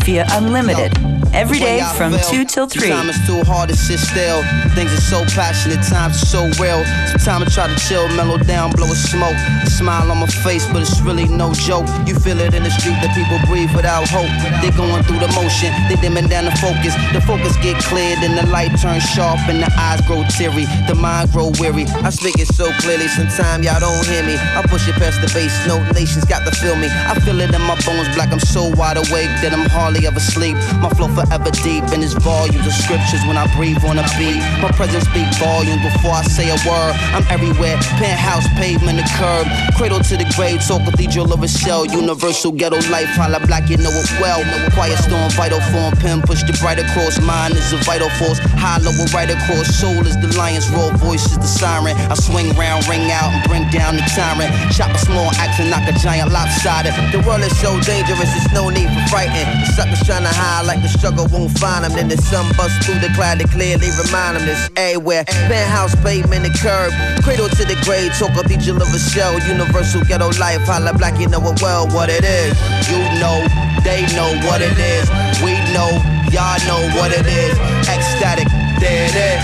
FM4 0.07 0.37
Unlimited. 0.37 1.16
Every 1.34 1.60
day 1.60 1.81
from 1.96 2.13
feel. 2.13 2.43
2 2.43 2.46
till 2.46 2.67
3. 2.67 2.89
Time 2.89 3.10
is 3.10 3.19
too 3.27 3.43
hard 3.43 3.69
to 3.69 3.75
sit 3.75 4.00
still. 4.00 4.43
Things 4.74 4.93
are 4.93 5.05
so 5.05 5.24
passionate, 5.36 5.81
times 5.86 6.22
are 6.22 6.25
so 6.25 6.41
real. 6.62 6.84
Sometimes 7.17 7.57
I 7.57 7.67
try 7.67 7.67
to 7.67 7.79
chill, 7.88 8.07
mellow 8.15 8.38
down, 8.38 8.72
blow 8.72 8.88
a 8.88 8.96
smoke. 8.96 9.38
A 9.63 9.69
smile 9.69 10.12
on 10.12 10.17
my 10.17 10.27
face, 10.27 10.65
but 10.72 10.81
it's 10.81 11.01
really 11.01 11.27
no 11.27 11.53
joke. 11.53 11.86
You 12.05 12.15
feel 12.15 12.39
it 12.39 12.53
in 12.53 12.63
the 12.63 12.72
street 12.72 12.98
that 13.05 13.13
people 13.13 13.38
breathe 13.46 13.74
without 13.75 14.10
hope. 14.10 14.29
They're 14.62 14.75
going 14.75 15.03
through 15.03 15.19
the 15.19 15.31
motion, 15.38 15.74
they 15.89 15.96
dimming 16.01 16.27
down 16.27 16.46
the 16.46 16.55
focus. 16.57 16.93
The 17.13 17.22
focus 17.22 17.55
get 17.62 17.77
cleared 17.84 18.19
and 18.25 18.38
the 18.38 18.46
light 18.48 18.74
turns 18.79 19.03
sharp 19.03 19.39
and 19.50 19.62
the 19.62 19.69
eyes 19.77 20.01
grow 20.07 20.24
teary. 20.34 20.65
The 20.88 20.96
mind 20.96 21.31
grow 21.31 21.51
weary. 21.60 21.86
I 22.01 22.10
speak 22.10 22.39
it 22.39 22.48
so 22.48 22.72
clearly, 22.81 23.07
sometimes 23.07 23.65
y'all 23.65 23.79
don't 23.79 24.05
hear 24.05 24.24
me. 24.24 24.38
I 24.38 24.62
push 24.65 24.88
it 24.88 24.96
past 24.96 25.22
the 25.22 25.29
bass, 25.34 25.53
no 25.67 25.77
nations 25.93 26.25
got 26.25 26.46
to 26.46 26.53
feel 26.57 26.75
me. 26.75 26.88
I 26.89 27.19
feel 27.22 27.39
it 27.41 27.53
in 27.53 27.62
my 27.62 27.77
bones, 27.86 28.10
black. 28.15 28.31
I'm 28.31 28.39
so 28.39 28.69
wide 28.75 28.98
awake 28.98 29.31
that 29.46 29.53
I'm 29.53 29.69
hardly 29.69 30.07
ever 30.07 30.19
sleep. 30.19 30.55
My 30.81 30.89
flow 30.89 31.07
forever 31.27 31.51
deep 31.63 31.84
in 31.91 32.01
its 32.01 32.13
volumes 32.13 32.65
of 32.65 32.74
scriptures 32.74 33.22
when 33.27 33.38
I 33.38 33.46
breathe 33.55 33.84
on 33.84 34.00
a 34.00 34.05
beat. 34.17 34.39
My 34.63 34.72
presence 34.72 35.03
speak 35.05 35.27
volumes 35.36 35.84
before 35.84 36.15
I 36.15 36.24
say 36.24 36.48
a 36.50 36.57
word. 36.63 36.96
I'm 37.12 37.24
everywhere, 37.29 37.77
penthouse, 38.00 38.48
pavement, 38.55 38.98
the 38.98 39.07
curb. 39.19 39.46
Cradle 39.75 40.00
to 40.00 40.15
the 40.17 40.27
grave, 40.36 40.63
talk 40.65 40.84
cathedral 40.88 41.31
of 41.34 41.43
a 41.43 41.48
shell. 41.48 41.86
Universal 41.86 42.53
ghetto 42.53 42.79
life, 42.89 43.12
holla 43.19 43.39
black, 43.46 43.69
you 43.69 43.77
know 43.77 43.91
it 43.91 44.10
well. 44.19 44.41
Quiet 44.72 44.98
storm, 45.00 45.29
vital 45.36 45.60
form, 45.72 45.93
pen 46.00 46.22
push 46.22 46.43
the 46.43 46.55
bright 46.60 46.79
across. 46.79 47.19
Mind 47.19 47.53
is 47.53 47.74
a 47.74 47.77
vital 47.83 48.09
force, 48.18 48.40
hollow 48.57 48.92
right 49.13 49.29
across. 49.29 49.68
Soul 49.75 50.05
is 50.07 50.16
the 50.18 50.31
lion's 50.37 50.68
roar, 50.72 50.92
voice 50.98 51.25
is 51.27 51.37
the 51.37 51.50
siren. 51.50 51.96
I 52.09 52.16
swing 52.16 52.55
round, 52.55 52.87
ring 52.87 53.11
out, 53.11 53.31
and 53.31 53.44
bring 53.48 53.68
down 53.70 53.96
the 53.96 54.05
tyrant. 54.16 54.51
Chop 54.72 54.92
a 54.96 55.00
small 55.00 55.29
axe 55.37 55.59
and 55.59 55.70
knock 55.70 55.83
a 55.87 55.94
giant 56.00 56.31
lopsided. 56.31 56.94
The 57.11 57.22
world 57.27 57.44
is 57.44 57.53
so 57.59 57.79
dangerous, 57.81 58.31
there's 58.31 58.51
no 58.53 58.70
need 58.70 58.87
for 58.87 59.03
frightened. 59.11 59.48
The 59.63 59.68
suckers 59.75 60.01
trying 60.07 60.24
to 60.24 60.33
hide 60.33 60.66
like 60.66 60.81
the 60.81 60.90
struggle 61.07 61.27
won't 61.31 61.57
find 61.57 61.85
them. 61.85 61.93
Then 61.93 62.09
the 62.09 62.17
sun 62.17 62.51
busts 62.57 62.85
through 62.85 63.00
the 63.00 63.07
cloud 63.15 63.39
to 63.39 63.48
clearly 63.48 63.87
remind 64.03 64.35
them 64.35 64.46
this 64.46 64.70
everywhere. 64.75 65.24
Penthouse, 65.48 65.96
pavement, 66.03 66.43
the 66.43 66.51
curb. 66.59 66.91
Cradle 67.24 67.48
to 67.48 67.63
the 67.63 67.79
grave, 67.87 68.11
talk 68.20 68.35
cathedral 68.35 68.81
of 68.81 68.91
a 68.91 69.00
shell. 69.00 69.39
Universal 69.48 70.03
ghetto 70.03 70.27
life, 70.39 70.61
holla 70.67 70.91
black, 70.98 71.20
you 71.20 71.27
know 71.27 71.39
it 71.39 71.61
well 71.61 71.87
what 71.96 72.09
it 72.09 72.24
is. 72.24 72.51
You 72.91 73.00
know, 73.24 73.39
they 73.87 74.03
know 74.20 74.35
what 74.48 74.59
it 74.59 74.75
is. 74.75 75.07
We 75.39 75.55
know, 75.72 75.96
y'all 76.27 76.59
know 76.67 76.83
what 77.00 77.15
it 77.15 77.24
is. 77.24 77.55
Ecstatic, 77.87 78.48
there 78.83 79.07
it 79.07 79.15
is. 79.15 79.39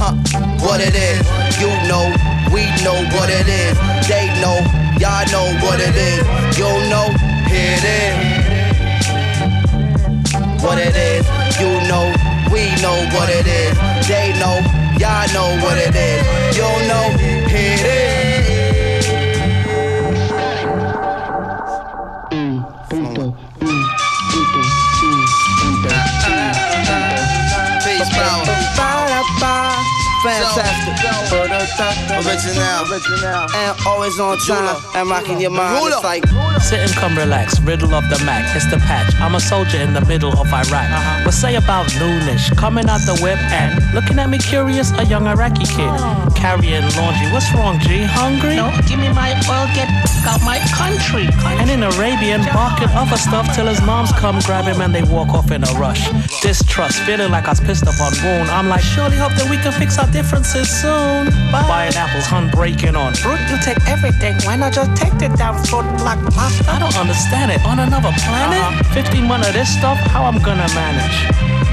Huh, 0.00 0.16
what 0.64 0.80
it 0.80 0.96
is. 0.96 1.20
You 1.60 1.68
know, 1.88 2.08
we 2.48 2.64
know 2.80 2.96
what 3.12 3.28
it 3.28 3.48
is. 3.48 3.76
They 4.08 4.32
know, 4.40 4.56
y'all 4.96 5.28
know 5.28 5.46
what 5.60 5.80
it 5.80 5.96
is. 5.96 6.24
You 6.56 6.70
know, 6.88 7.12
here 7.48 7.76
it 7.76 7.84
is. 7.84 8.45
What 10.62 10.78
it 10.78 10.96
is, 10.96 11.26
you 11.60 11.68
know, 11.88 12.12
we 12.52 12.70
know 12.82 12.96
what 13.14 13.28
it 13.28 13.46
is. 13.46 13.76
They 14.08 14.32
know, 14.40 14.60
y'all 14.98 15.26
know 15.32 15.62
what 15.62 15.78
it 15.78 15.94
is. 15.94 16.56
You 16.56 16.62
know, 16.88 17.06
it 17.48 17.84
is. 17.84 18.35
Original. 32.10 33.46
And 33.54 33.76
always 33.86 34.18
on 34.18 34.38
time. 34.38 34.76
And 34.94 35.08
rocking 35.08 35.40
your 35.40 35.50
mind. 35.50 35.86
It's 35.86 36.04
like. 36.04 36.24
Sit 36.60 36.80
and 36.80 36.92
come 36.92 37.16
relax, 37.16 37.60
riddle 37.60 37.94
of 37.94 38.08
the 38.08 38.18
Mac, 38.24 38.56
it's 38.56 38.68
the 38.70 38.78
patch. 38.78 39.14
I'm 39.20 39.34
a 39.34 39.40
soldier 39.40 39.78
in 39.78 39.92
the 39.92 40.00
middle 40.06 40.32
of 40.32 40.48
Iraq. 40.48 40.72
Uh-huh. 40.72 41.24
But 41.24 41.32
say 41.32 41.54
about 41.54 41.86
noonish? 42.00 42.56
Coming 42.56 42.88
out 42.88 43.02
the 43.06 43.16
whip 43.22 43.38
and 43.52 43.78
looking 43.94 44.18
at 44.18 44.30
me 44.30 44.38
curious, 44.38 44.90
a 44.98 45.04
young 45.04 45.26
Iraqi 45.26 45.64
kid. 45.64 45.86
Oh. 45.86 46.28
Carrying 46.34 46.82
laundry, 46.96 47.30
what's 47.30 47.52
wrong, 47.54 47.78
G? 47.78 48.02
Hungry? 48.02 48.56
No, 48.56 48.72
give 48.88 48.98
me 48.98 49.12
my 49.12 49.30
oil, 49.46 49.68
get 49.78 49.88
out 50.26 50.42
my 50.42 50.58
country. 50.74 51.28
And 51.60 51.70
in 51.70 51.82
Arabian, 51.82 52.42
barking 52.50 52.90
other 52.90 53.16
stuff 53.16 53.54
till 53.54 53.66
his 53.66 53.80
moms 53.82 54.10
come 54.12 54.38
grab 54.40 54.64
him 54.64 54.80
and 54.80 54.94
they 54.94 55.02
walk 55.02 55.28
off 55.28 55.50
in 55.50 55.62
a 55.62 55.72
rush. 55.78 56.08
Distrust, 56.42 56.98
feeling 57.02 57.30
like 57.30 57.46
I 57.46 57.50
was 57.50 57.60
pissed 57.60 57.86
up 57.86 58.00
on 58.00 58.12
wound. 58.24 58.50
I'm 58.50 58.68
like, 58.68 58.82
surely 58.82 59.16
hope 59.16 59.32
that 59.38 59.48
we 59.48 59.56
can 59.58 59.72
fix 59.72 59.98
our 59.98 60.10
differences 60.10 60.68
soon. 60.68 61.30
Buying 61.55 61.95
apples, 61.95 62.25
hun 62.25 62.49
breaking 62.49 62.95
on. 62.95 63.13
Fruit, 63.13 63.39
you 63.49 63.57
take 63.63 63.79
everything. 63.87 64.35
Why 64.45 64.55
not 64.55 64.73
just 64.73 64.95
take 64.95 65.13
the 65.19 65.27
damn 65.35 65.55
fruit 65.65 65.85
like 66.03 66.19
pasta? 66.33 66.63
I 66.71 66.79
don't 66.79 66.97
understand 66.97 67.51
it. 67.51 67.59
On 67.65 67.79
another 67.79 68.11
planet? 68.23 68.85
15 68.93 69.25
months 69.27 69.47
of 69.47 69.53
this 69.53 69.69
stuff, 69.77 69.97
how 70.13 70.23
I'm 70.23 70.39
gonna 70.39 70.67
manage? 70.73 71.17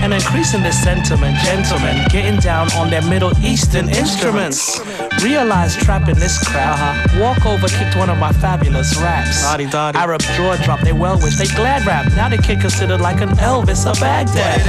And 0.02 0.14
increasing 0.14 0.62
this 0.62 0.80
sentiment, 0.80 1.36
gentlemen, 1.38 1.96
getting 2.10 2.38
down 2.38 2.70
on 2.72 2.90
their 2.90 3.02
Middle 3.02 3.32
Eastern 3.42 3.88
instruments. 3.88 4.80
Realize 5.22 5.74
trapping 5.76 6.14
this 6.14 6.38
crowd. 6.46 6.78
Walk 7.18 7.44
over, 7.46 7.66
kicked 7.68 7.96
one 7.96 8.08
of 8.10 8.18
my 8.18 8.32
fabulous 8.32 8.96
raps. 8.96 9.44
Arab 9.44 10.20
jaw 10.36 10.56
drop, 10.64 10.80
they 10.80 10.92
well 10.92 11.18
wish, 11.20 11.36
they 11.36 11.46
glad 11.46 11.84
rap. 11.86 12.06
Now 12.14 12.28
the 12.28 12.38
kid 12.38 12.60
considered 12.60 13.00
like 13.00 13.20
an 13.20 13.30
Elvis 13.38 13.86
of 13.90 13.98
Baghdad. 13.98 14.60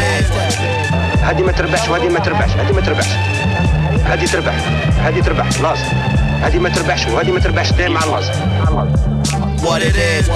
هذه 1.22 1.42
ما 1.44 1.52
تربحش 1.52 1.90
وهذه 1.90 2.10
ما 2.10 2.20
تربحش 2.20 2.52
هذه 2.52 2.72
ما 2.74 2.82
تربحش 2.82 3.08
هذه 4.07 4.27
تربح 4.27 4.55
هذه 5.05 5.21
تربح 5.21 5.47
لازم 5.47 5.85
هذه 6.43 6.59
ما 6.59 6.69
تربحش 6.69 7.07
وهذه 7.07 7.31
ما 7.31 7.41
تربحش 7.41 7.73
دايما 7.73 7.95
مع 7.95 8.05
اللازم 8.05 8.33
What 9.65 9.81
it 9.81 9.97
is. 9.97 10.31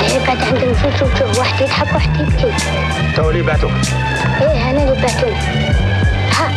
هي 0.00 0.18
قاعد 0.18 0.42
عند 0.42 0.56
النفوس 0.62 1.02
وتشوف 1.02 1.38
واحد 1.38 1.60
يضحك 1.60 1.92
وواحد 1.92 2.20
يبكي 2.20 2.52
تو 3.16 3.30
اللي 3.30 3.42
بعتوك 3.42 3.70
إيه 4.40 4.70
أنا 4.70 4.82
اللي 4.82 5.02
بعتوني 5.02 5.36
ها 6.32 6.48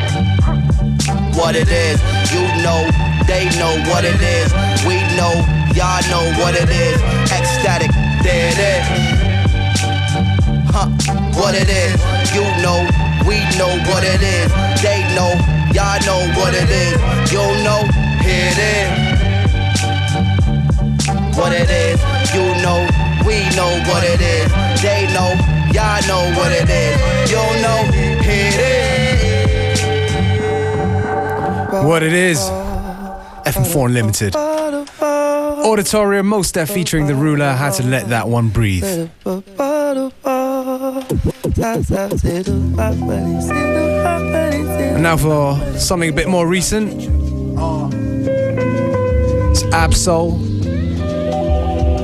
What 1.40 1.56
it 1.56 1.70
is. 1.88 2.00
You 2.36 2.44
know, 2.66 2.82
they 3.32 3.44
know 3.62 3.74
what 3.92 4.04
it 4.14 4.22
is. 4.38 4.50
We 4.90 4.98
know, 5.20 5.34
y'all 5.80 6.04
know 6.14 6.26
what 6.42 6.54
it 6.64 6.70
is. 6.88 6.98
Ecstatic, 7.40 7.92
there 8.26 8.48
it 8.54 8.60
is. 8.74 8.86
Huh, 10.76 10.88
what 11.40 11.54
it 11.64 11.70
is. 11.86 11.96
You 12.38 12.46
know, 12.64 12.80
we 13.30 13.38
know 13.60 13.72
what 13.90 14.04
it 14.14 14.22
is. 14.38 14.50
They 14.86 15.00
know, 15.18 15.32
y'all 15.74 16.00
know 16.06 16.22
what 16.40 16.54
it 16.54 16.70
is. 16.70 16.98
You 17.32 17.46
know, 17.64 17.84
here 18.22 18.52
it 18.52 18.60
is. 18.60 18.90
What 21.38 21.52
it 21.54 21.70
is. 21.70 22.00
You 22.34 22.46
know, 22.64 22.88
we 23.26 23.44
know 23.56 23.72
what 23.90 24.04
it 24.04 24.22
is. 24.22 24.52
They 24.82 25.08
know, 25.14 25.34
y'all 25.74 26.02
know 26.08 26.32
what 26.38 26.52
it 26.52 26.70
is. 26.70 26.98
You 27.32 27.44
know, 27.62 27.84
here 28.22 28.52
it 28.52 28.60
is. 28.60 29.10
What 31.86 32.04
it 32.04 32.14
is. 32.14 32.40
FM4 33.46 33.86
Unlimited. 33.86 34.36
Auditorium, 35.66 36.28
Mos 36.28 36.52
Def 36.52 36.70
featuring 36.70 37.08
The 37.08 37.16
Ruler, 37.16 37.52
had 37.52 37.74
to 37.74 37.84
let 37.84 38.10
that 38.10 38.28
one 38.28 38.50
breathe. 38.50 39.10
And 44.94 45.04
now 45.04 45.18
for 45.18 45.60
something 45.78 46.10
a 46.10 46.14
bit 46.14 46.30
more 46.30 46.48
recent. 46.48 46.94
It's 49.52 49.64
Ab-Soul. 49.74 50.40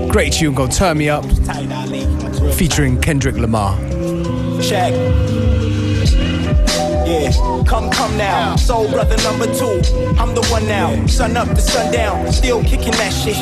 Great 0.10 0.34
tune 0.34 0.56
called 0.56 0.72
Turn 0.72 0.98
Me 0.98 1.08
Up, 1.10 1.24
featuring 2.56 3.00
Kendrick 3.00 3.38
Lamar. 3.38 3.78
Check. 4.62 4.94
Yeah, 7.06 7.32
come, 7.68 7.92
come 7.92 8.18
now. 8.18 8.56
Soul 8.56 8.90
brother 8.90 9.16
number 9.18 9.46
two. 9.46 9.78
I'm 10.18 10.34
the 10.34 10.44
one 10.50 10.68
now. 10.68 11.06
Sun 11.06 11.38
up 11.38 11.48
to 11.50 11.62
sundown. 11.62 12.32
Still 12.32 12.64
kicking 12.64 12.94
that 12.94 13.14
shit. 13.14 13.38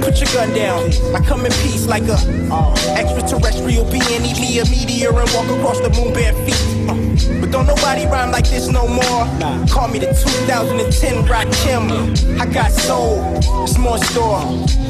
Put 0.00 0.18
your 0.18 0.32
gun 0.32 0.54
down. 0.54 0.90
I 1.14 1.20
come 1.20 1.44
in 1.44 1.52
peace 1.60 1.86
like 1.86 2.04
a 2.04 2.16
uh, 2.50 2.74
extraterrestrial 2.96 3.84
being. 3.90 4.24
Eat 4.24 4.40
me 4.40 4.58
a 4.60 4.64
meteor 4.64 5.10
and 5.10 5.28
walk 5.34 5.46
across 5.58 5.80
the 5.80 5.90
moon 5.90 6.14
bare 6.14 6.32
feet. 6.44 6.56
Uh, 6.88 6.96
but 7.40 7.50
don't 7.50 7.66
nobody 7.66 8.06
rhyme 8.06 8.32
like 8.32 8.48
this 8.48 8.68
no 8.68 8.88
more. 8.88 9.26
Call 9.68 9.88
me 9.88 9.98
the 9.98 10.06
2010 10.06 11.24
Rakim. 11.24 12.40
I 12.40 12.46
got 12.46 12.72
soul. 12.72 13.20
It's 13.62 13.76
more 13.76 13.98
store. 13.98 14.40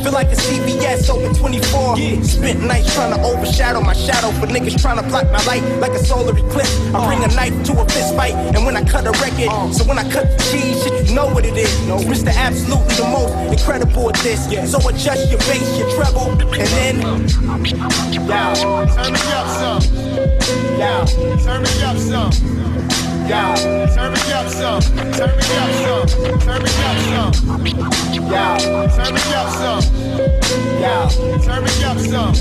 Feel 0.02 0.12
like 0.12 0.28
a 0.28 0.36
CVS 0.36 1.10
open 1.10 1.34
24. 1.34 1.96
Spent 2.22 2.62
nights 2.62 2.94
trying 2.94 3.14
to 3.14 3.20
overshadow 3.22 3.80
my 3.80 3.94
shadow 3.94 4.30
but 4.40 4.48
niggas 4.48 4.80
trying 4.80 5.02
to 5.02 5.08
block 5.08 5.24
my 5.32 5.42
light 5.44 5.62
like 5.80 5.92
a 5.92 5.98
solar 5.98 6.36
eclipse. 6.36 6.78
I 6.94 7.06
bring 7.06 7.22
a 7.24 7.34
knife 7.34 7.64
to 7.66 7.80
a 7.80 7.84
fist 7.88 8.11
fight, 8.16 8.34
and 8.54 8.64
when 8.64 8.76
I 8.76 8.84
cut 8.84 9.06
a 9.06 9.12
record, 9.22 9.74
so 9.74 9.84
when 9.84 9.98
I 9.98 10.08
cut 10.10 10.30
the 10.30 10.38
cheese, 10.50 10.82
shit, 10.82 11.08
you 11.08 11.14
know 11.14 11.26
what 11.26 11.44
it 11.44 11.56
is. 11.56 11.70
Mr. 12.06 12.34
Absolutely 12.34 12.94
the 12.94 13.04
most 13.04 13.34
incredible 13.52 14.08
at 14.10 14.16
this. 14.16 14.44
So 14.70 14.78
adjust 14.88 15.30
your 15.30 15.40
bass, 15.40 15.78
your 15.78 15.90
treble, 15.96 16.30
and 16.30 16.68
then. 16.76 17.00
Yeah. 18.12 18.54
Turn 18.54 19.12
me 19.12 19.20
up 19.32 19.48
some. 19.60 19.82
Yeah. 20.78 21.04
Turn 21.44 21.62
me 21.62 21.82
up 21.82 21.96
some. 21.98 22.61
Yeah. 23.28 23.54
Turn 23.94 24.12
me 24.12 24.32
up 24.32 24.48
some. 24.48 24.82
Turn 25.12 25.30
me 25.36 25.44
up 25.54 26.08
some. 26.08 26.38
Turn 26.40 26.62
me 26.62 26.70
up 27.14 27.34
some. 27.34 27.66
Yeah. 28.30 28.58
Turn 28.96 29.14
me 29.14 29.20
up 29.34 29.48
some. 29.60 29.82
Yeah. 30.80 31.08
Turn 31.42 31.64
me 31.64 31.84
up 31.84 31.98
some. 31.98 32.34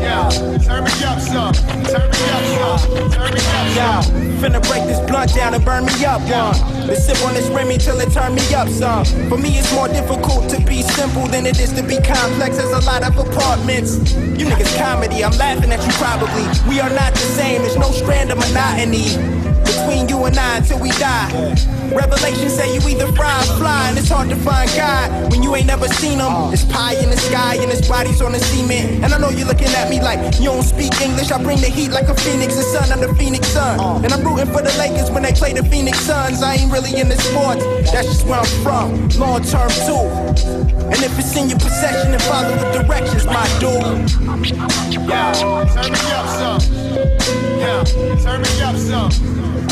Yeah. 0.00 0.28
Turn 0.58 0.84
me 0.84 1.04
up 1.04 1.20
some. 1.20 1.52
Turn 1.84 2.10
me 2.10 2.20
up 2.28 2.80
some. 2.80 3.10
Turn 3.10 3.34
me 3.34 3.40
up 3.40 3.42
some. 3.42 3.62
Yeah, 3.72 4.02
finna 4.42 4.60
break 4.68 4.84
this 4.84 5.00
blunt 5.08 5.34
down 5.34 5.54
and 5.54 5.64
burn 5.64 5.86
me 5.86 6.04
up, 6.04 6.20
one. 6.22 6.86
Let's 6.86 7.06
sip 7.06 7.16
on 7.24 7.32
this 7.32 7.48
Remy 7.48 7.78
till 7.78 7.98
it 8.00 8.12
turn 8.12 8.34
me 8.34 8.54
up 8.54 8.68
some. 8.68 9.04
For 9.30 9.38
me, 9.38 9.56
it's 9.58 9.72
more 9.72 9.88
difficult 9.88 10.50
to 10.50 10.60
be 10.60 10.82
simple 10.82 11.26
than 11.26 11.46
it 11.46 11.58
is 11.58 11.72
to 11.72 11.82
be 11.82 11.96
complex. 11.96 12.58
There's 12.58 12.72
a 12.72 12.84
lot 12.84 13.02
of 13.02 13.16
apartments. 13.16 13.96
You 14.14 14.44
niggas 14.44 14.76
comedy, 14.76 15.24
I'm 15.24 15.32
laughing 15.38 15.72
at 15.72 15.80
you 15.86 15.92
probably. 15.92 16.44
We 16.68 16.80
are 16.80 16.90
not 16.90 17.14
the 17.14 17.26
same, 17.32 17.62
there's 17.62 17.78
no 17.78 17.90
strand 17.92 18.30
of 18.30 18.38
monotony 18.38 19.41
between 19.64 20.08
you 20.08 20.24
and 20.24 20.38
I 20.38 20.56
until 20.58 20.80
we 20.80 20.90
die. 20.90 21.81
Revelation 21.94 22.48
say 22.48 22.74
you 22.74 22.80
either 22.88 23.10
fry 23.12 23.40
or 23.40 23.58
fly, 23.58 23.88
and 23.88 23.98
it's 23.98 24.08
hard 24.08 24.28
to 24.30 24.36
find 24.36 24.68
God 24.76 25.30
when 25.30 25.42
you 25.42 25.54
ain't 25.54 25.66
never 25.66 25.88
seen 25.88 26.18
him. 26.18 26.52
It's 26.52 26.64
pie 26.64 26.94
in 26.94 27.10
the 27.10 27.16
sky, 27.16 27.56
and 27.56 27.70
his 27.70 27.86
body's 27.88 28.20
on 28.22 28.32
the 28.32 28.38
cement. 28.38 29.04
And 29.04 29.12
I 29.12 29.18
know 29.18 29.30
you're 29.30 29.46
looking 29.46 29.68
at 29.68 29.90
me 29.90 30.00
like 30.00 30.38
you 30.38 30.46
don't 30.46 30.62
speak 30.62 31.00
English. 31.00 31.30
I 31.30 31.42
bring 31.42 31.60
the 31.60 31.68
heat 31.68 31.90
like 31.90 32.08
a 32.08 32.14
phoenix, 32.14 32.56
the 32.56 32.62
sun 32.62 32.90
I'm 32.92 33.00
the 33.00 33.14
Phoenix 33.14 33.48
sun. 33.48 34.04
And 34.04 34.12
I'm 34.12 34.22
rooting 34.24 34.52
for 34.52 34.62
the 34.62 34.72
Lakers 34.78 35.10
when 35.10 35.22
they 35.22 35.32
play 35.32 35.52
the 35.52 35.64
Phoenix 35.64 35.98
Suns. 36.00 36.42
I 36.42 36.54
ain't 36.54 36.72
really 36.72 36.98
in 36.98 37.08
the 37.08 37.16
sports, 37.16 37.64
that's 37.90 38.08
just 38.08 38.26
where 38.26 38.40
I'm 38.40 38.62
from. 38.62 39.08
Long 39.18 39.42
term 39.42 39.70
too. 39.86 40.72
And 40.92 41.00
if 41.02 41.18
it's 41.18 41.36
in 41.36 41.48
your 41.48 41.58
possession, 41.58 42.10
then 42.12 42.20
follow 42.20 42.54
the 42.56 42.82
directions, 42.82 43.24
my 43.26 43.46
dude. 43.60 44.10
Yeah. 45.08 45.32
Turn 45.32 45.92
me 45.92 45.98
up 46.12 46.26
some. 46.38 46.60
Yeah. 47.58 47.84
Turn 48.22 48.42
me 48.42 48.62
up 48.62 48.76
some. 48.76 49.71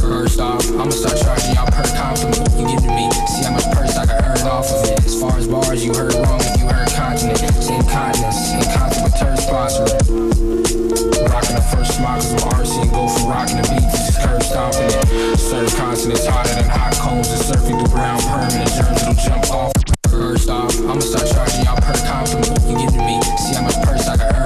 First 0.00 0.40
off, 0.40 0.64
I'ma 0.72 0.90
start 0.90 1.20
charging 1.20 1.54
y'all 1.54 1.66
per 1.68 1.84
compliment 1.92 2.48
you 2.56 2.66
give 2.68 2.80
to 2.80 2.88
me. 2.88 3.10
See 3.28 3.44
how 3.44 3.52
much 3.52 3.68
purse 3.76 3.96
I 3.98 4.06
can 4.06 4.24
earn 4.24 4.48
off 4.48 4.70
of 4.72 4.88
it. 4.88 5.04
As 5.04 5.20
far 5.20 5.36
as 5.36 5.46
bars, 5.46 5.84
you 5.84 5.92
heard 5.92 6.14
wrong 6.14 6.40
if 6.40 6.56
you 6.58 6.66
heard 6.66 6.88
continent. 6.88 7.38
Same 7.60 7.84
continents, 7.84 8.52
incontinent 8.56 9.12
turn 9.20 9.36
sponsor. 9.36 9.84
Rocking 11.28 11.56
the 11.56 11.66
first 11.68 12.00
smockers 12.00 12.32
with 12.32 12.44
RC 12.48 12.80
and 12.80 12.90
go 12.90 13.06
for 13.08 13.28
rocking 13.28 13.60
the 13.60 13.68
beats. 13.68 14.08
Just 14.08 14.20
curb 14.24 14.42
stomping 14.42 14.88
it. 14.88 15.36
Serve 15.36 15.68
consonants 15.76 16.24
hotter 16.24 16.54
than 16.54 16.64
hot 16.64 16.96
combs 16.96 17.28
and 17.28 17.42
surfing 17.44 17.76
through 17.76 17.92
ground 17.92 18.22
permanent. 18.24 18.72
Germs 18.72 19.04
that'll 19.04 19.20
jump 19.20 19.52
off. 19.52 19.72
First 20.08 20.48
off, 20.48 20.72
I'ma 20.80 21.00
start 21.00 21.28
charging 21.28 21.64
y'all 21.68 21.76
per 21.76 21.92
compliment 22.08 22.56
you 22.72 22.78
give 22.78 22.92
to 22.96 23.02
me. 23.04 23.20
See 23.36 23.52
how 23.52 23.68
much 23.68 23.76
purse 23.84 24.03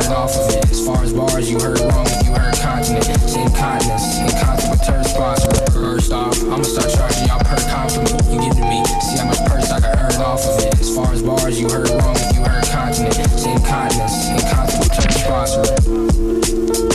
I 0.08 0.14
off 0.14 0.36
of 0.36 0.48
it. 0.56 0.70
As 0.70 0.86
far 0.86 1.02
as 1.04 1.12
bars, 1.12 1.50
you 1.50 1.60
heard 1.60 1.78
wrong 1.80 2.06
if 2.08 2.24
you 2.24 2.32
heard 2.32 2.56
continent. 2.60 3.04
Same 3.28 3.52
continents, 3.52 4.16
incontinent 4.16 4.80
turn 4.84 5.04
sponsor. 5.04 5.52
First 5.72 6.12
off, 6.12 6.36
I'ma 6.48 6.62
start 6.64 6.88
charging 6.96 7.28
y'all 7.28 7.44
per 7.44 7.60
compliment 7.68 8.16
you 8.32 8.40
give 8.40 8.56
to 8.56 8.64
me. 8.64 8.80
See 9.04 9.20
how 9.20 9.28
much 9.28 9.42
purse 9.44 9.68
I 9.70 9.80
can 9.80 9.92
earn 10.00 10.20
off 10.24 10.44
of 10.48 10.64
it. 10.64 10.80
As 10.80 10.94
far 10.94 11.12
as 11.12 11.22
bars, 11.22 11.60
you 11.60 11.68
heard 11.68 11.90
wrong 11.92 12.16
if 12.16 12.36
you 12.36 12.40
heard 12.40 12.64
continent. 12.72 13.20
Same 13.36 13.60
continents, 13.68 14.16
incontinent 14.32 14.92
turn 14.96 15.12
sponsor. 15.12 15.64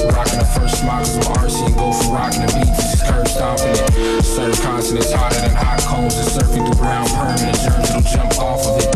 Rocking 0.10 0.41
the 0.41 0.49
first 0.58 0.82
smockers 0.82 1.13
with 1.13 1.30
RC 1.38 1.69
and 1.69 1.76
go 1.78 1.93
for 1.93 2.17
rocking 2.17 2.41
the 2.41 2.49
beats. 2.49 2.97
Curb 3.06 3.28
stomping 3.30 3.78
it. 3.78 4.26
Serve 4.26 4.58
consonants 4.62 5.13
hotter 5.13 5.38
than 5.38 5.54
hot 5.54 5.78
combs 5.86 6.17
and 6.17 6.30
surfing 6.34 6.65
through 6.65 6.82
ground 6.82 7.10
permanent. 7.13 7.62
Germs 7.62 7.93
that'll 7.93 8.10
jump 8.10 8.34
off 8.41 8.65
of 8.65 8.82
it. 8.82 8.89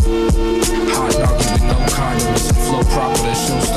Hot 0.97 1.13
doggy 1.13 1.45
with 1.53 1.65
no 1.69 1.77
condiments. 1.93 2.49
Flow 2.65 2.82
proper, 2.82 3.21
that 3.21 3.38
show 3.38 3.60
stopping 3.62 3.77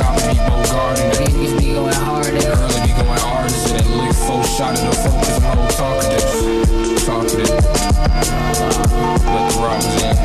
Garden. 0.71 1.11
Niggas 1.11 1.59
be 1.59 1.73
going 1.73 1.93
hard 1.93 2.27
and 2.27 2.45
early 2.45 2.79
be 2.87 2.93
going 2.95 3.19
artist. 3.19 3.75
And 3.75 3.87
lick 3.97 4.13
full 4.13 4.43
shot 4.43 4.73
of 4.79 4.83
the 4.87 4.95
focus, 5.03 5.35
I'm 5.43 5.57
no 5.57 5.67
talkative. 5.75 6.25
Talkative. 7.05 7.51
Let 9.27 9.43
the 9.51 9.57
robbers 9.59 9.97
in. 10.01 10.15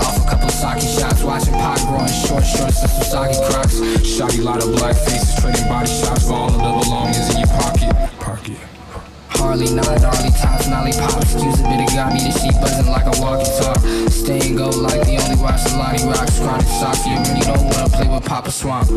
Off 0.00 0.16
a 0.18 0.24
couple 0.28 0.50
sake 0.50 0.82
shots, 0.82 1.22
watching 1.22 1.54
pot 1.54 1.80
growing 1.88 2.08
short 2.08 2.44
shorts 2.44 2.82
and 2.82 2.90
some 2.90 3.04
soggy 3.04 3.38
crocs. 3.48 3.80
Shotty 4.04 4.42
lot 4.44 4.62
of 4.62 4.70
black 4.76 4.96
faces, 4.96 5.34
trading 5.40 5.66
body 5.68 5.88
shots 5.88 6.26
for 6.26 6.34
all 6.34 6.48
of 6.48 6.54
the 6.54 6.84
belongings 6.84 7.30
in 7.30 7.38
your 7.38 7.48
pocket. 7.48 7.92
Pocket. 8.20 8.73
Harley, 9.44 9.68
not 9.76 9.84
gnarly 10.00 10.32
tops, 10.40 10.68
nolly 10.68 10.92
pop. 10.96 11.20
Excuse 11.20 11.60
a 11.60 11.64
bit 11.68 11.84
of 11.84 11.92
got 11.92 12.16
me, 12.16 12.24
the 12.24 12.32
sheet 12.32 12.56
buzzing 12.64 12.88
like 12.88 13.04
a 13.04 13.12
walkie 13.20 13.44
talk. 13.60 13.76
Stay 14.08 14.40
and 14.40 14.56
go 14.56 14.72
like 14.72 15.04
the 15.04 15.20
only 15.20 15.36
watch 15.36 15.60
the 15.68 15.76
Lottie 15.76 16.00
rocks. 16.08 16.40
Chronic 16.40 16.64
shock, 16.80 16.96
you 17.04 17.12
really 17.20 17.44
don't 17.44 17.60
wanna 17.60 17.92
play 17.92 18.08
with 18.08 18.24
Papa 18.24 18.50
Swamp. 18.50 18.88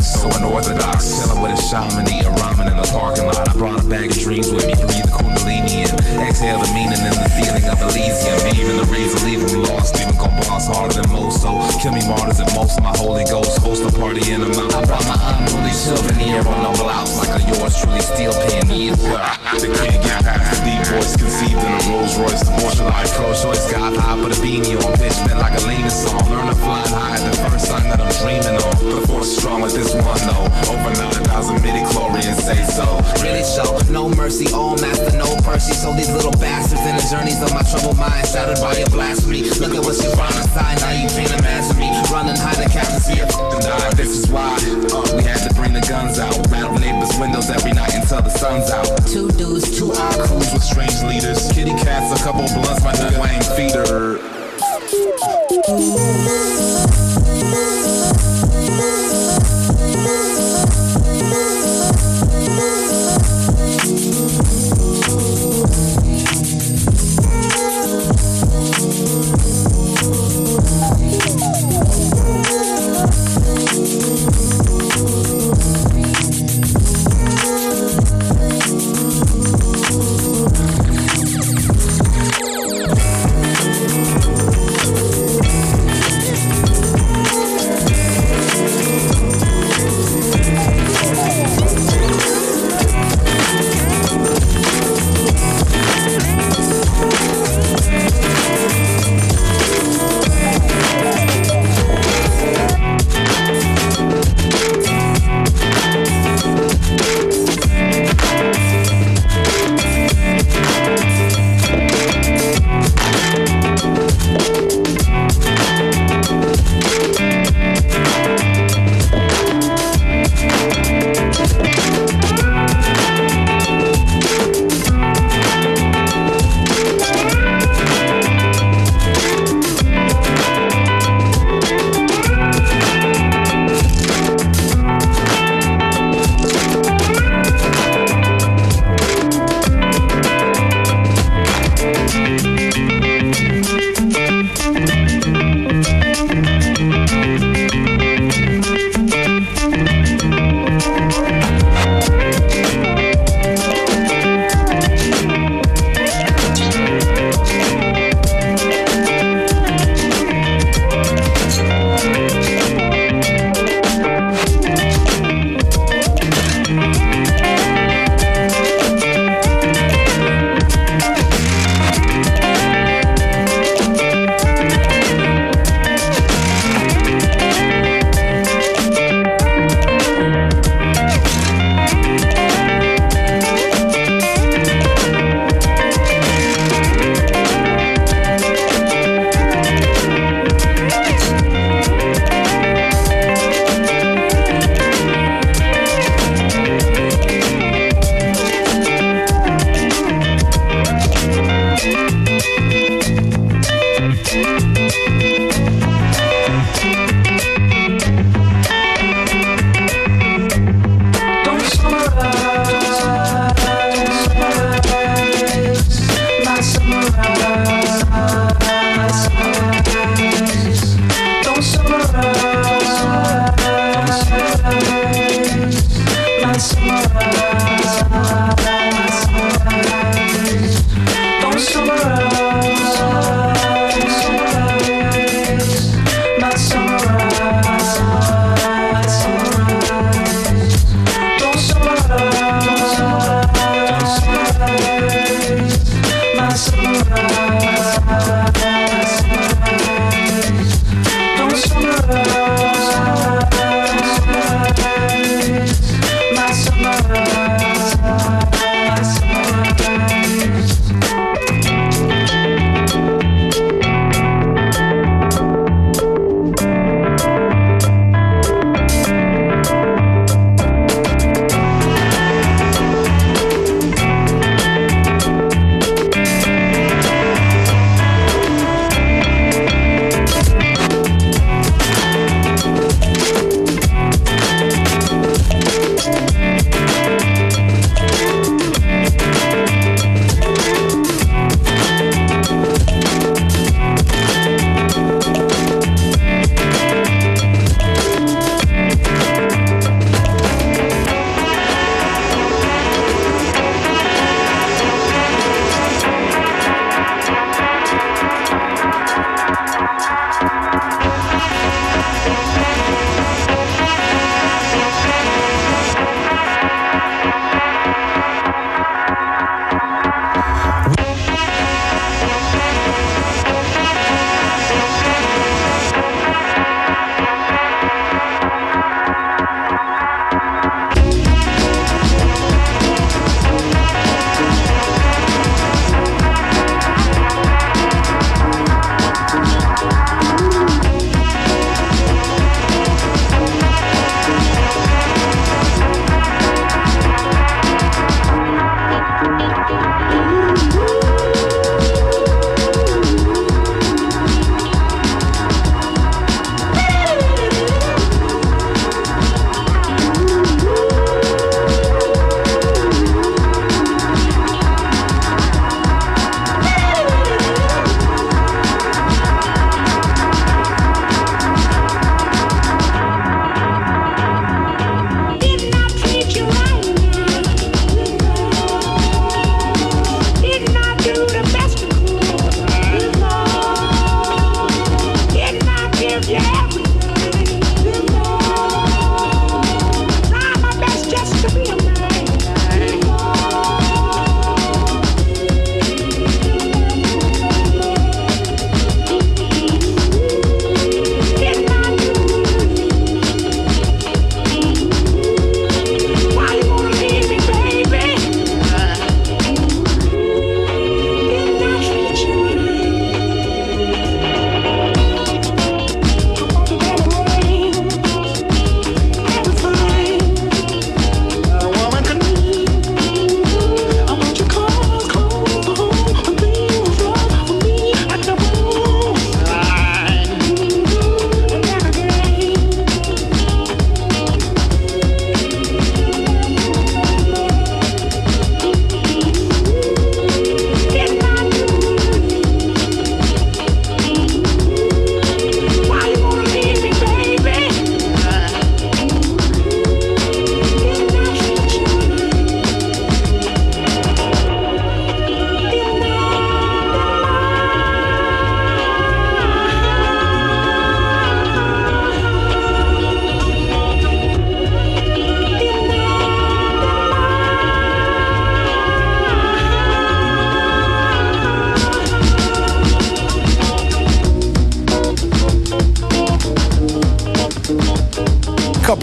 So 0.00 0.32
unorthodox, 0.40 1.20
chilling 1.20 1.44
with 1.44 1.52
a 1.52 1.60
shaman, 1.60 2.08
eating 2.08 2.32
ramen 2.40 2.72
in 2.72 2.80
the 2.80 2.88
parking 2.96 3.28
lot. 3.28 3.44
I 3.44 3.52
brought 3.52 3.84
a 3.84 3.86
bag 3.86 4.08
of 4.08 4.16
dreams 4.16 4.48
with 4.48 4.64
me, 4.64 4.72
breathe 4.72 5.04
the 5.04 5.12
kundalini 5.12 5.84
and 5.84 6.00
exhale 6.24 6.64
the 6.64 6.72
meaning 6.72 6.96
and 6.96 7.12
the 7.12 7.28
feeling 7.36 7.64
of 7.68 7.76
Elysium. 7.84 8.40
Even 8.56 8.80
the 8.80 8.88
leave 8.88 9.44
them 9.44 9.68
lost, 9.68 10.00
even 10.00 10.16
gon' 10.16 10.32
boss 10.48 10.64
harder 10.64 10.96
than 10.96 11.12
most. 11.12 11.44
So 11.44 11.52
kill 11.76 11.92
me 11.92 12.00
martyrs 12.08 12.40
and 12.40 12.48
most 12.56 12.80
of 12.80 12.84
my 12.84 12.96
Holy 12.96 13.24
Ghost. 13.28 13.60
Host 13.60 13.84
a 13.84 13.92
party 13.92 14.32
in 14.32 14.40
the 14.40 14.48
mountain. 14.48 14.80
I 14.80 14.84
brought 14.88 15.04
my 15.04 15.18
unruly 15.36 15.76
souvenir 15.76 16.40
on 16.40 16.58
no 16.64 16.72
blouse, 16.72 17.20
like 17.20 17.36
a 17.36 17.40
yours 17.52 17.76
truly 17.76 18.00
steel 18.00 18.32
pen. 18.32 18.64
Years 19.00 19.62
they 19.62 19.70
can't 19.70 20.02
get 20.02 20.22
past 20.22 20.62
the 20.62 20.70
deep 20.70 20.82
voice 20.90 21.16
conceived 21.16 21.58
in 21.58 21.72
a 21.72 21.80
Rolls 21.90 22.18
Royce. 22.18 22.42
The 22.42 22.52
Porsche 22.58 22.84
life 22.86 23.12
pro 23.14 23.30
choice, 23.34 23.62
sky 23.66 23.94
high, 23.94 24.18
put 24.20 24.32
a 24.32 24.38
beanie 24.42 24.74
on. 24.82 24.92
Pitch 24.98 25.14
bent 25.26 25.38
like 25.38 25.54
a 25.54 25.62
Lena 25.66 25.90
song. 25.90 26.22
Learn 26.30 26.46
to 26.46 26.56
fly 26.58 26.82
high, 26.90 27.18
the 27.22 27.36
first 27.46 27.66
sign 27.66 27.84
that 27.90 28.00
I'm 28.00 28.10
dreaming 28.22 28.58
on. 28.58 28.74
But 28.82 29.00
the 29.00 29.06
force 29.06 29.36
strong 29.36 29.62
like 29.62 29.72
this 29.72 29.94
one 29.94 30.18
though. 30.26 30.46
Over 30.74 30.90
9,000 30.90 31.62
midi 31.62 31.82
chlorians 31.86 32.40
say 32.42 32.62
so. 32.66 32.86
Really 33.22 33.44
show, 33.44 33.78
no 33.92 34.08
mercy, 34.08 34.50
all 34.52 34.76
master, 34.78 35.16
no 35.16 35.28
mercy. 35.46 35.74
So 35.74 35.92
these 35.92 36.10
little 36.10 36.34
bastards 36.38 36.82
in 36.82 36.96
the 36.96 37.06
journeys 37.06 37.40
of 37.42 37.52
my 37.54 37.62
troubled 37.62 37.98
mind, 37.98 38.26
shattered 38.26 38.58
by 38.58 38.78
your 38.78 38.90
blasphemy. 38.90 39.46
Look 39.62 39.74
at 39.74 39.82
what 39.84 39.96
you 40.02 40.10
find 40.18 40.34
inside, 40.34 40.80
now 40.80 40.92
you 40.94 41.08
can't 41.08 41.34
imagine 41.38 41.78
me. 41.78 41.88
Running 42.10 42.36
high 42.36 42.58
sun's 48.44 48.70
out. 48.70 49.06
Two 49.06 49.28
dudes, 49.40 49.78
two 49.78 49.90
cruise 49.90 50.52
with 50.52 50.62
strange 50.62 51.02
leaders. 51.02 51.50
Kitty 51.52 51.72
cats, 51.80 52.20
a 52.20 52.22
couple 52.22 52.44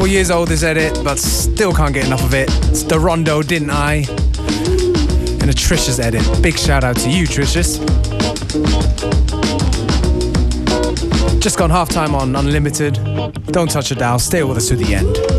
Couple 0.01 0.13
years 0.13 0.31
old 0.31 0.47
this 0.47 0.63
edit, 0.63 0.99
but 1.03 1.19
still 1.19 1.71
can't 1.71 1.93
get 1.93 2.07
enough 2.07 2.23
of 2.23 2.33
it. 2.33 2.49
It's 2.69 2.81
the 2.81 2.99
Rondo, 2.99 3.43
didn't 3.43 3.69
I? 3.69 3.97
And 3.97 5.43
a 5.43 5.53
Trisha's 5.53 5.99
edit. 5.99 6.23
Big 6.41 6.57
shout 6.57 6.83
out 6.83 6.95
to 7.01 7.09
you, 7.11 7.27
Trishas. 7.27 7.77
Just 11.39 11.59
gone 11.59 11.69
half 11.69 11.89
time 11.89 12.15
on 12.15 12.35
Unlimited. 12.35 12.95
Don't 13.51 13.69
touch 13.69 13.91
a 13.91 13.95
dial, 13.95 14.17
stay 14.17 14.41
with 14.43 14.57
us 14.57 14.69
to 14.69 14.75
the 14.75 14.95
end. 14.95 15.30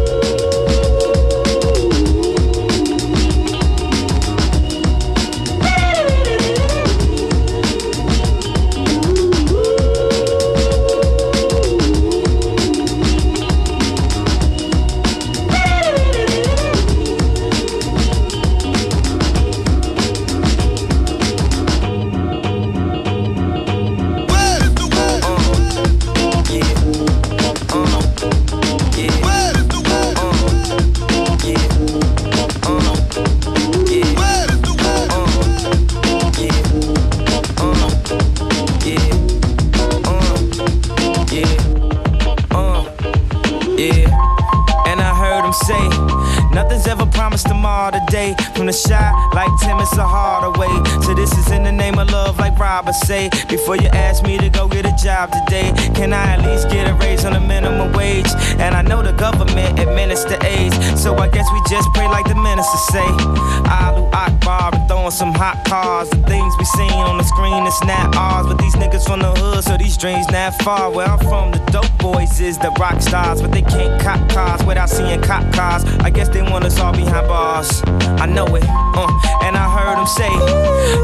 But 68.47 68.59
these 68.59 68.75
niggas 68.75 69.07
from 69.07 69.21
the 69.21 69.33
hood, 69.33 69.65
so 69.65 69.77
these 69.77 69.97
dreams 69.97 70.29
not 70.31 70.55
far. 70.63 70.91
Where 70.91 71.07
I'm 71.07 71.19
from, 71.19 71.53
the 71.53 71.59
dope 71.71 71.99
boys 71.99 72.41
is 72.41 72.59
the 72.59 72.71
rock 72.79 73.01
stars, 73.01 73.41
but 73.41 73.53
they 73.53 73.63
can't 73.63 74.01
cop 74.01 74.29
cars 74.31 74.63
without 74.65 74.89
seeing 74.91 75.21
cop 75.23 75.53
cars. 75.53 75.85
I 76.01 76.11
guess 76.11 76.29
they 76.29 76.43
want 76.43 76.65
us 76.65 76.79
all 76.79 76.93
behind 76.93 77.29
bars. 77.29 77.83
I 78.21 78.27
know 78.27 78.47
it, 78.57 78.65
uh, 78.65 79.09
and 79.43 79.57
I 79.57 79.67
heard 79.77 79.97
them 79.99 80.07
say, 80.07 80.31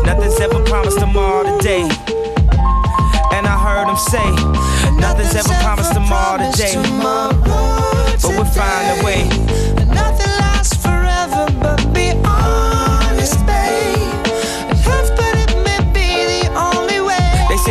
nothing's 0.05 0.41
ever 0.41 0.63
promised 0.65 0.99
tomorrow 0.99 1.57
today. 1.59 1.89
And 3.33 3.47
I 3.47 3.57
heard 3.57 3.87
them 3.89 3.97
say, 3.97 4.27
nothing's 4.99 5.35
ever 5.35 5.55
promised 5.63 5.93
tomorrow 5.93 6.51
today. 6.51 6.75
But 8.21 8.31
we'll 8.35 8.45
find 8.45 9.01
a 9.01 9.05
way. 9.05 9.29
Nothing 9.87 10.33
lasts 10.43 10.77
forever, 10.83 11.47
but 11.61 11.93
be 11.95 12.13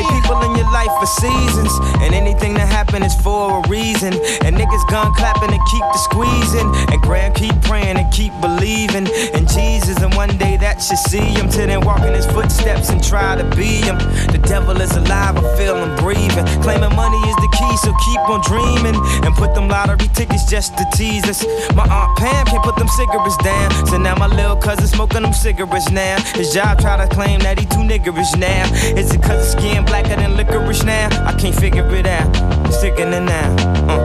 way. 0.04 0.17
People 0.28 0.44
in 0.44 0.58
your 0.58 0.72
life 0.74 0.92
for 1.00 1.06
seasons, 1.06 1.72
and 2.04 2.14
anything 2.14 2.54
that 2.56 2.68
happen 2.68 3.02
is 3.02 3.16
for 3.24 3.64
a 3.64 3.70
reason. 3.70 4.12
And 4.44 4.58
niggas 4.60 4.84
gun 4.92 5.16
clapping 5.16 5.56
and 5.56 5.66
keep 5.72 5.86
the 5.88 6.00
squeezing, 6.04 6.68
and 6.92 7.02
grand 7.02 7.34
keep 7.34 7.56
praying 7.62 7.96
and 7.96 8.12
keep 8.12 8.34
believing 8.42 9.08
in 9.08 9.48
Jesus. 9.48 9.96
And 10.04 10.14
one 10.16 10.36
day 10.38 10.58
that 10.58 10.84
should 10.84 11.00
see 11.00 11.24
him 11.32 11.48
till 11.48 11.68
then 11.68 11.80
walk 11.80 12.02
in 12.04 12.14
his 12.14 12.26
footsteps 12.26 12.90
and 12.90 13.02
try 13.02 13.40
to 13.40 13.48
be 13.56 13.80
him. 13.88 13.96
The 14.28 14.44
devil 14.44 14.76
is 14.82 14.92
alive, 14.98 15.40
I 15.40 15.48
feel 15.56 15.80
him 15.80 15.96
breathing. 16.04 16.44
Claiming 16.60 16.92
money 17.00 17.24
is 17.24 17.38
the 17.40 17.48
key, 17.56 17.74
so 17.80 17.96
keep 18.04 18.20
on 18.28 18.44
dreaming 18.44 19.00
and 19.24 19.32
put 19.36 19.56
them 19.56 19.70
lottery 19.70 20.12
tickets 20.12 20.44
just 20.44 20.76
to 20.76 20.84
tease 20.92 21.24
us. 21.24 21.48
My 21.72 21.88
aunt 21.88 22.18
Pam 22.20 22.46
can't 22.52 22.64
put 22.68 22.76
them 22.76 22.90
cigarettes 23.00 23.38
down, 23.38 23.72
so 23.88 23.96
now 23.96 24.20
my 24.20 24.28
little 24.28 24.58
cousin 24.58 24.88
smoking 24.88 25.22
them 25.24 25.32
cigarettes 25.32 25.90
now. 25.90 26.20
His 26.36 26.52
job 26.52 26.82
try 26.84 27.00
to 27.00 27.08
claim 27.16 27.40
that 27.48 27.58
he 27.60 27.66
too 27.66 27.88
niggerish 27.88 28.36
now. 28.36 28.68
Is 29.00 29.16
it 29.16 29.24
cause 29.24 29.40
his 29.40 29.52
skin 29.56 29.86
blacker 29.86 30.17
than 30.18 30.36
licorice 30.36 30.84
now? 30.84 31.08
I 31.26 31.34
can't 31.34 31.56
figure 31.56 31.88
it 31.96 32.06
out. 32.08 32.36
I'm 32.38 32.72
sticking 32.72 33.14
it 33.14 33.22
now. 33.22 33.56
Uh, 33.88 34.02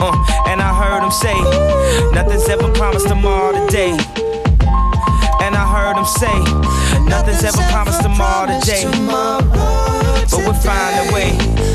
uh, 0.00 0.48
and 0.48 0.60
I 0.60 0.70
heard 0.72 1.02
him 1.02 1.10
say, 1.10 1.34
nothing's 2.12 2.48
ever 2.48 2.72
promised 2.72 3.08
tomorrow 3.08 3.52
today. 3.66 3.96
And 5.42 5.54
I 5.54 5.64
heard 5.66 5.96
him 5.96 6.06
say, 6.06 6.36
nothing's 7.04 7.44
ever 7.44 7.62
promised 7.70 8.02
tomorrow 8.02 8.46
today. 8.60 8.84
But 10.30 10.40
we'll 10.44 10.54
find 10.54 11.08
a 11.08 11.12
way. 11.12 11.73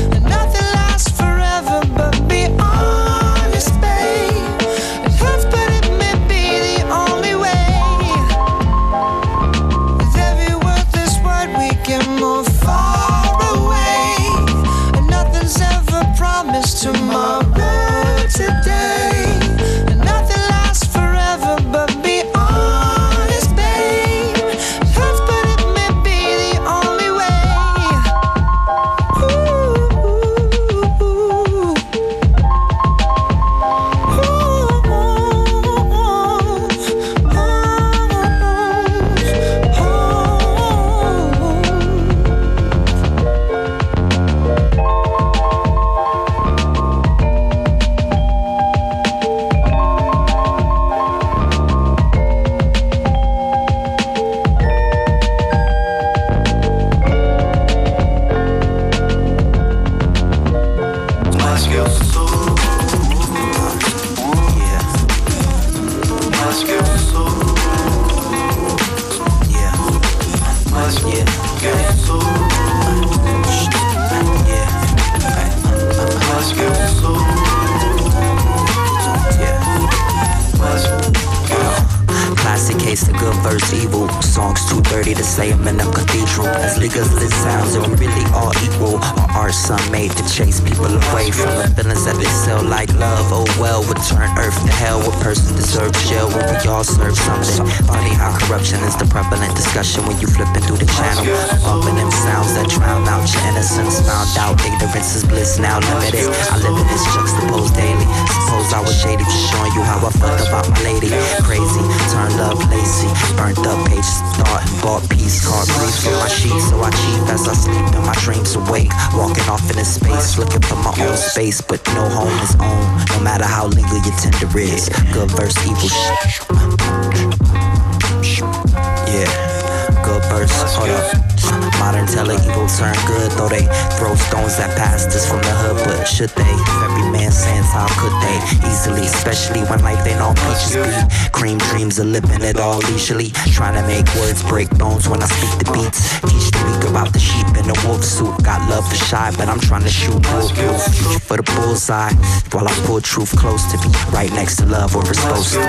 Turn 132.78 132.94
good, 133.06 133.30
though 133.32 133.48
they 133.48 133.66
throw 133.98 134.14
stones 134.14 134.58
at 134.58 134.76
pastors 134.76 135.26
from 135.26 135.40
the 135.40 135.54
hood. 135.62 135.76
But 135.84 136.04
should 136.04 136.30
they? 136.30 136.54
Every 136.84 137.06
man 137.10 137.32
sins, 137.32 137.66
how 137.72 137.88
could 137.98 138.14
they? 138.22 138.38
Easily, 138.68 139.06
especially 139.06 139.62
when 139.64 139.82
life 139.82 140.06
ain't 140.06 140.20
all 140.20 140.34
peaches 140.34 140.76
be. 140.76 141.30
Cream 141.32 141.58
dreams 141.70 141.98
of 141.98 142.06
living 142.06 142.42
it 142.42 142.58
all 142.58 142.78
leisurely. 142.90 143.30
Trying 143.52 143.74
to 143.80 143.84
make 143.86 144.06
words 144.16 144.42
break 144.44 144.70
bones 144.78 145.08
when 145.08 145.22
I 145.22 145.26
speak 145.26 145.54
the 145.58 145.72
beats. 145.72 146.20
Teach 146.28 146.50
the 146.50 146.60
weak 146.66 146.90
about 146.90 147.12
the 147.12 147.18
sheep 147.18 147.46
in 147.58 147.66
the 147.66 147.76
wolf 147.86 148.04
suit. 148.04 148.34
Got 148.44 148.68
love 148.68 148.86
for 148.88 148.96
shy, 148.96 149.32
but 149.36 149.48
I'm 149.48 149.60
trying 149.60 149.84
to 149.84 149.90
shoot 149.90 150.20
bulletproof. 150.22 150.80
Future 150.94 151.20
for 151.20 151.36
the 151.36 151.46
bullseye. 151.54 152.12
While 152.52 152.68
I 152.68 152.74
pull 152.86 153.00
truth 153.00 153.36
close 153.36 153.64
to 153.72 153.76
me, 153.78 153.88
right 154.12 154.32
next 154.32 154.56
to 154.56 154.66
love 154.66 154.94
where 154.94 155.08
it's 155.08 155.20
supposed 155.20 155.54
to 155.54 155.60
be. 155.60 155.66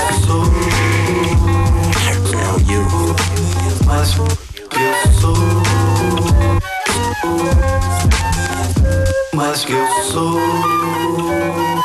You. 2.67 2.83
Let's 3.87 4.17
get 4.69 5.09
so. 5.19 5.60
Let's 9.33 9.65
get 9.65 10.03
so. 10.03 10.31
What 10.31 11.80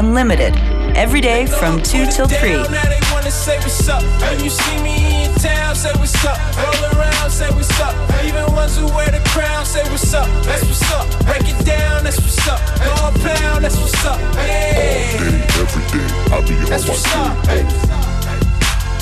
Unlimited. 0.00 0.56
Every 0.96 1.20
day 1.20 1.44
from 1.44 1.76
2 1.82 2.06
till 2.06 2.26
3. 2.26 2.52
Down, 2.52 2.72
now 2.72 2.84
they 2.88 2.98
wanna 3.12 3.30
say 3.30 3.58
what's 3.58 3.86
up. 3.86 4.02
When 4.22 4.42
you 4.42 4.48
see 4.48 4.78
me 4.82 5.24
in 5.26 5.34
town, 5.34 5.74
say 5.76 5.92
what's 6.00 6.24
up. 6.24 6.38
Roll 6.56 6.98
around, 6.98 7.30
say 7.30 7.50
what's 7.50 7.68
up. 7.80 7.94
Even 8.24 8.46
ones 8.54 8.78
who 8.78 8.86
wear 8.96 9.10
the 9.10 9.20
crown, 9.28 9.66
say 9.66 9.82
what's 9.90 10.14
up. 10.14 10.26
That's 10.44 10.64
what's 10.64 10.90
up. 10.92 11.06
Break 11.26 11.44
it 11.52 11.66
down, 11.66 12.02
that's 12.04 12.16
what's 12.18 12.48
up. 12.48 12.58
Go 12.80 12.94
pound, 13.20 13.62
that's 13.62 13.76
what's 13.76 14.02
up. 14.06 14.18
Hey. 14.36 15.20
Every 15.60 15.84
day, 15.92 16.08
I 16.32 16.40
be 16.48 16.54
on 16.56 16.70
That's 16.70 16.86
my 16.86 16.94
what's 16.94 17.14
up. 17.14 17.36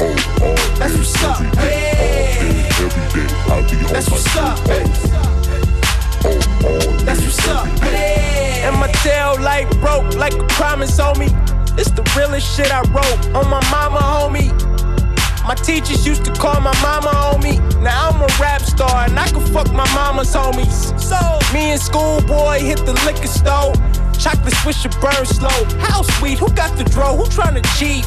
Oh, 0.00 0.04
all 0.42 0.56
day, 0.56 0.96
what's 0.98 1.22
up. 1.22 1.40
every 1.40 1.50
day, 1.54 1.94
Hey. 1.94 2.66
every 2.82 3.06
day, 3.14 3.34
I 3.46 3.62
be 3.70 3.86
on 3.86 3.92
That's 3.92 4.10
my 4.10 4.16
what's 4.16 5.17
That's 7.04 7.22
what's 7.22 7.48
up. 7.48 7.66
And 7.82 8.76
my 8.76 8.88
tail 9.02 9.40
light 9.40 9.70
broke 9.80 10.14
like 10.16 10.34
a 10.34 10.44
promise 10.48 10.98
me. 11.18 11.28
It's 11.78 11.90
the 11.90 12.02
realest 12.16 12.56
shit 12.56 12.72
I 12.72 12.80
wrote 12.90 13.36
on 13.36 13.48
my 13.48 13.62
mama, 13.70 14.00
homie. 14.00 14.50
My 15.46 15.54
teachers 15.54 16.06
used 16.06 16.24
to 16.26 16.32
call 16.32 16.60
my 16.60 16.74
mama 16.82 17.08
homie. 17.08 17.58
Now 17.82 18.10
I'm 18.10 18.20
a 18.20 18.28
rap 18.40 18.60
star 18.60 19.06
and 19.06 19.18
I 19.18 19.28
can 19.28 19.46
fuck 19.46 19.72
my 19.72 19.88
mama's 19.94 20.34
homies. 20.34 20.98
So 21.00 21.16
me 21.54 21.70
and 21.70 21.80
schoolboy 21.80 22.58
hit 22.58 22.84
the 22.84 22.92
liquor 23.06 23.28
store. 23.28 23.72
Chocolate 24.18 24.54
swisher 24.54 24.92
burn 25.00 25.24
slow. 25.24 25.64
How 25.78 26.02
sweet? 26.02 26.38
Who 26.38 26.50
got 26.50 26.76
the 26.76 26.84
dro? 26.84 27.16
Who 27.16 27.24
tryna 27.24 27.64
cheat? 27.78 28.04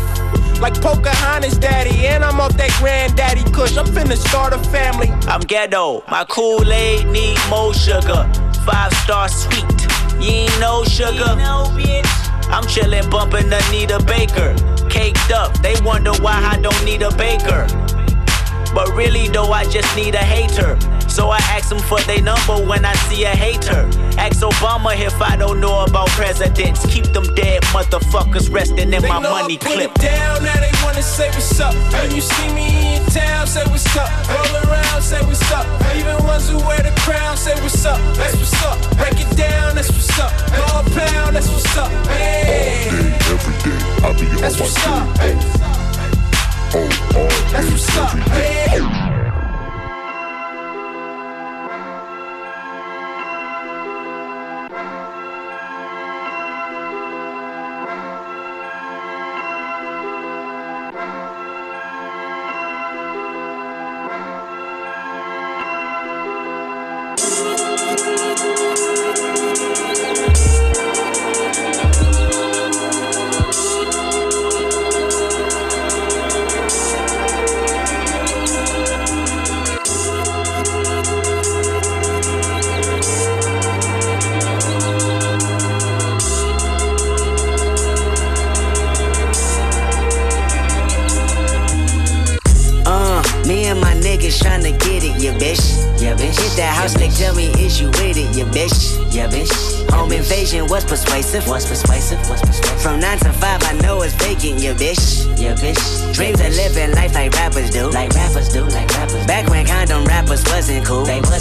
Like 0.62 0.80
Pocahontas 0.80 1.58
daddy, 1.58 2.06
and 2.06 2.24
I'm 2.24 2.40
off 2.40 2.56
that 2.58 2.70
granddaddy 2.78 3.44
kush. 3.52 3.78
I'm 3.78 3.88
finna 3.88 4.16
start 4.16 4.54
a 4.54 4.60
family. 4.70 5.10
I'm 5.26 5.42
ghetto. 5.42 6.04
My 6.08 6.24
Kool-Aid 6.26 7.08
need 7.08 7.40
more 7.50 7.74
sugar. 7.74 8.30
Five 8.64 8.94
star 9.02 9.28
sweet. 9.28 9.66
You 10.22 10.46
ain't 10.46 10.60
no 10.60 10.84
sugar. 10.84 11.34
I'm 12.54 12.66
chillin', 12.66 13.10
bumpin' 13.10 13.52
Anita 13.52 14.04
Baker. 14.06 14.54
Caked 14.88 15.32
up. 15.32 15.52
They 15.64 15.74
wonder 15.82 16.14
why 16.22 16.38
I 16.44 16.60
don't 16.62 16.86
need 16.86 17.02
a 17.02 17.10
baker. 17.16 17.66
But 18.76 18.94
really 18.94 19.30
though, 19.30 19.52
I 19.52 19.66
just 19.66 19.96
need 19.96 20.14
a 20.14 20.20
hater. 20.20 20.78
So 21.12 21.28
I 21.30 21.38
ask 21.56 21.68
them 21.70 21.80
for 21.80 22.00
their 22.02 22.22
number 22.22 22.56
when 22.66 22.86
I 22.86 22.94
see 23.08 23.24
a 23.26 23.36
hater. 23.36 23.84
Ask 24.18 24.40
Obama 24.42 24.96
if 24.98 25.22
I 25.22 25.36
don't 25.36 25.60
know 25.60 25.84
about 25.84 26.08
presidents. 26.10 26.86
Keep 26.88 27.12
them 27.12 27.26
dead 27.36 27.62
motherfuckers 27.76 28.52
resting 28.52 28.94
in 28.94 29.02
They 29.02 29.10
my 29.10 29.20
know 29.20 29.32
money 29.32 29.56
I 29.56 29.58
put 29.58 29.74
clip. 29.76 29.92
it 29.92 30.02
down, 30.02 30.44
now 30.44 30.56
they 30.56 30.72
wanna 30.84 31.04
say 31.04 31.28
what's 31.30 31.60
up. 31.60 31.76
When 31.94 32.16
you 32.16 32.22
see 32.22 32.50
me 32.54 32.96
in 32.96 33.06
town, 33.08 33.46
say 33.46 33.64
what's 33.66 33.86
up. 33.98 34.10
Roll 34.30 34.72
around, 34.72 35.02
say 35.02 35.22
what's 35.28 35.52
up. 35.52 35.66
Even 35.96 36.16
ones 36.26 36.50
who 36.50 36.58
wear 36.60 36.80
the 36.82 36.94
crown, 37.02 37.36
say 37.38 37.54
what's 37.62 37.86
up. 37.86 38.00
That's 38.16 38.36
what's 38.38 38.64
up. 38.64 38.80
Break 38.98 39.20
it 39.20 39.36
down, 39.38 39.76
that's 39.76 39.92
what's 39.92 40.18
up. 40.18 40.32
Go 40.56 40.64
a 40.80 40.84
pound, 40.98 41.36
that's 41.36 41.50
what's 41.50 41.78
up. 41.78 41.92
Hey. 42.08 42.88
Every 43.30 43.56
day, 43.68 43.78
I 44.08 44.14
be 44.18 44.26
on 44.28 44.42
That's 44.42 44.58
my 44.58 44.64
what's 44.64 44.80
game. 44.80 44.94
up. 44.94 45.82
Oh, 46.74 47.20
all 47.20 47.28
That's 47.52 47.68
day, 47.68 47.72
what's 47.72 47.98
up. 47.98 48.16
every 48.16 48.90
day. 48.90 49.11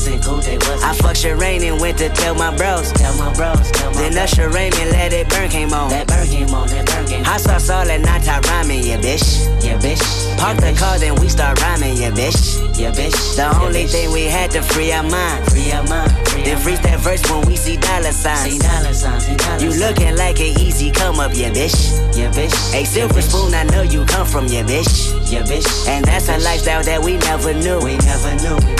Wasn't 0.01 0.25
cool, 0.25 0.41
they 0.41 0.57
wasn't. 0.57 0.83
I 0.83 0.95
fucked 0.95 1.21
Sherane 1.21 1.61
and 1.61 1.79
went 1.79 1.99
to 1.99 2.09
tell 2.09 2.35
my 2.35 2.57
bros. 2.57 2.91
Tell 2.93 3.13
my 3.19 3.29
bros, 3.35 3.71
tell 3.73 3.93
my 3.93 4.01
Then 4.01 4.17
Usher 4.17 4.49
Raymond 4.49 4.93
let 4.93 5.13
it 5.13 5.29
burn 5.29 5.51
came 5.51 5.75
on. 5.75 5.91
That 5.91 6.07
burn 6.07 6.27
came 6.27 6.49
on, 6.55 6.69
that 6.69 6.87
burn 6.87 7.05
came 7.05 7.21
on. 7.21 7.25
Hot 7.27 7.41
sauce 7.43 7.69
all 7.69 7.85
and 7.85 8.03
Top 8.25 8.43
Ramen, 8.45 8.81
yeah, 8.81 8.97
bitch. 8.97 9.45
Yeah, 9.63 9.77
bitch. 9.77 10.01
Park 10.39 10.57
the 10.57 10.73
car, 10.73 10.99
then 10.99 11.17
we 11.17 11.29
start 11.29 11.61
rhyming, 11.61 11.99
yeah, 11.99 12.13
bitch. 12.13 12.65
Yeah, 12.81 12.93
bitch. 12.93 13.37
The 13.37 13.53
only 13.61 13.85
thing 13.85 14.11
we 14.11 14.25
had 14.25 14.51
to 14.53 14.63
free 14.63 14.91
our 14.91 15.03
mind. 15.03 15.45
Free 15.53 15.71
our 15.71 15.85
mind. 15.85 16.11
Then 16.49 16.57
freeze 16.57 16.81
that 16.81 16.99
verse 17.01 17.21
when 17.31 17.45
we 17.45 17.57
see 17.57 17.77
dollar 17.77 18.13
signs. 18.13 18.53
See 18.53 18.59
dollar 18.59 18.95
signs, 18.95 19.27
see 19.27 19.37
dollar 19.37 19.61
You 19.61 19.69
looking 19.85 20.17
like 20.17 20.41
an 20.41 20.57
easy 20.65 20.91
come 20.93 21.21
up, 21.21 21.33
yeah, 21.35 21.51
bitch. 21.51 21.77
Yeah, 22.17 22.33
bitch. 22.33 22.57
A 22.73 22.87
silver 22.87 23.21
spoon, 23.21 23.53
I 23.53 23.65
know 23.65 23.83
you 23.83 24.07
come 24.07 24.27
from, 24.27 24.47
yeah, 24.47 24.63
bitch. 24.65 25.13
Yeah, 25.31 25.43
bitch. 25.43 25.69
And 25.89 26.07
that's 26.07 26.31
a 26.31 26.39
lifestyle 26.39 26.83
that 26.85 27.05
we 27.05 27.19
never 27.19 27.53
knew. 27.53 27.79
We 27.85 27.99
never 27.99 28.33
knew. 28.41 28.80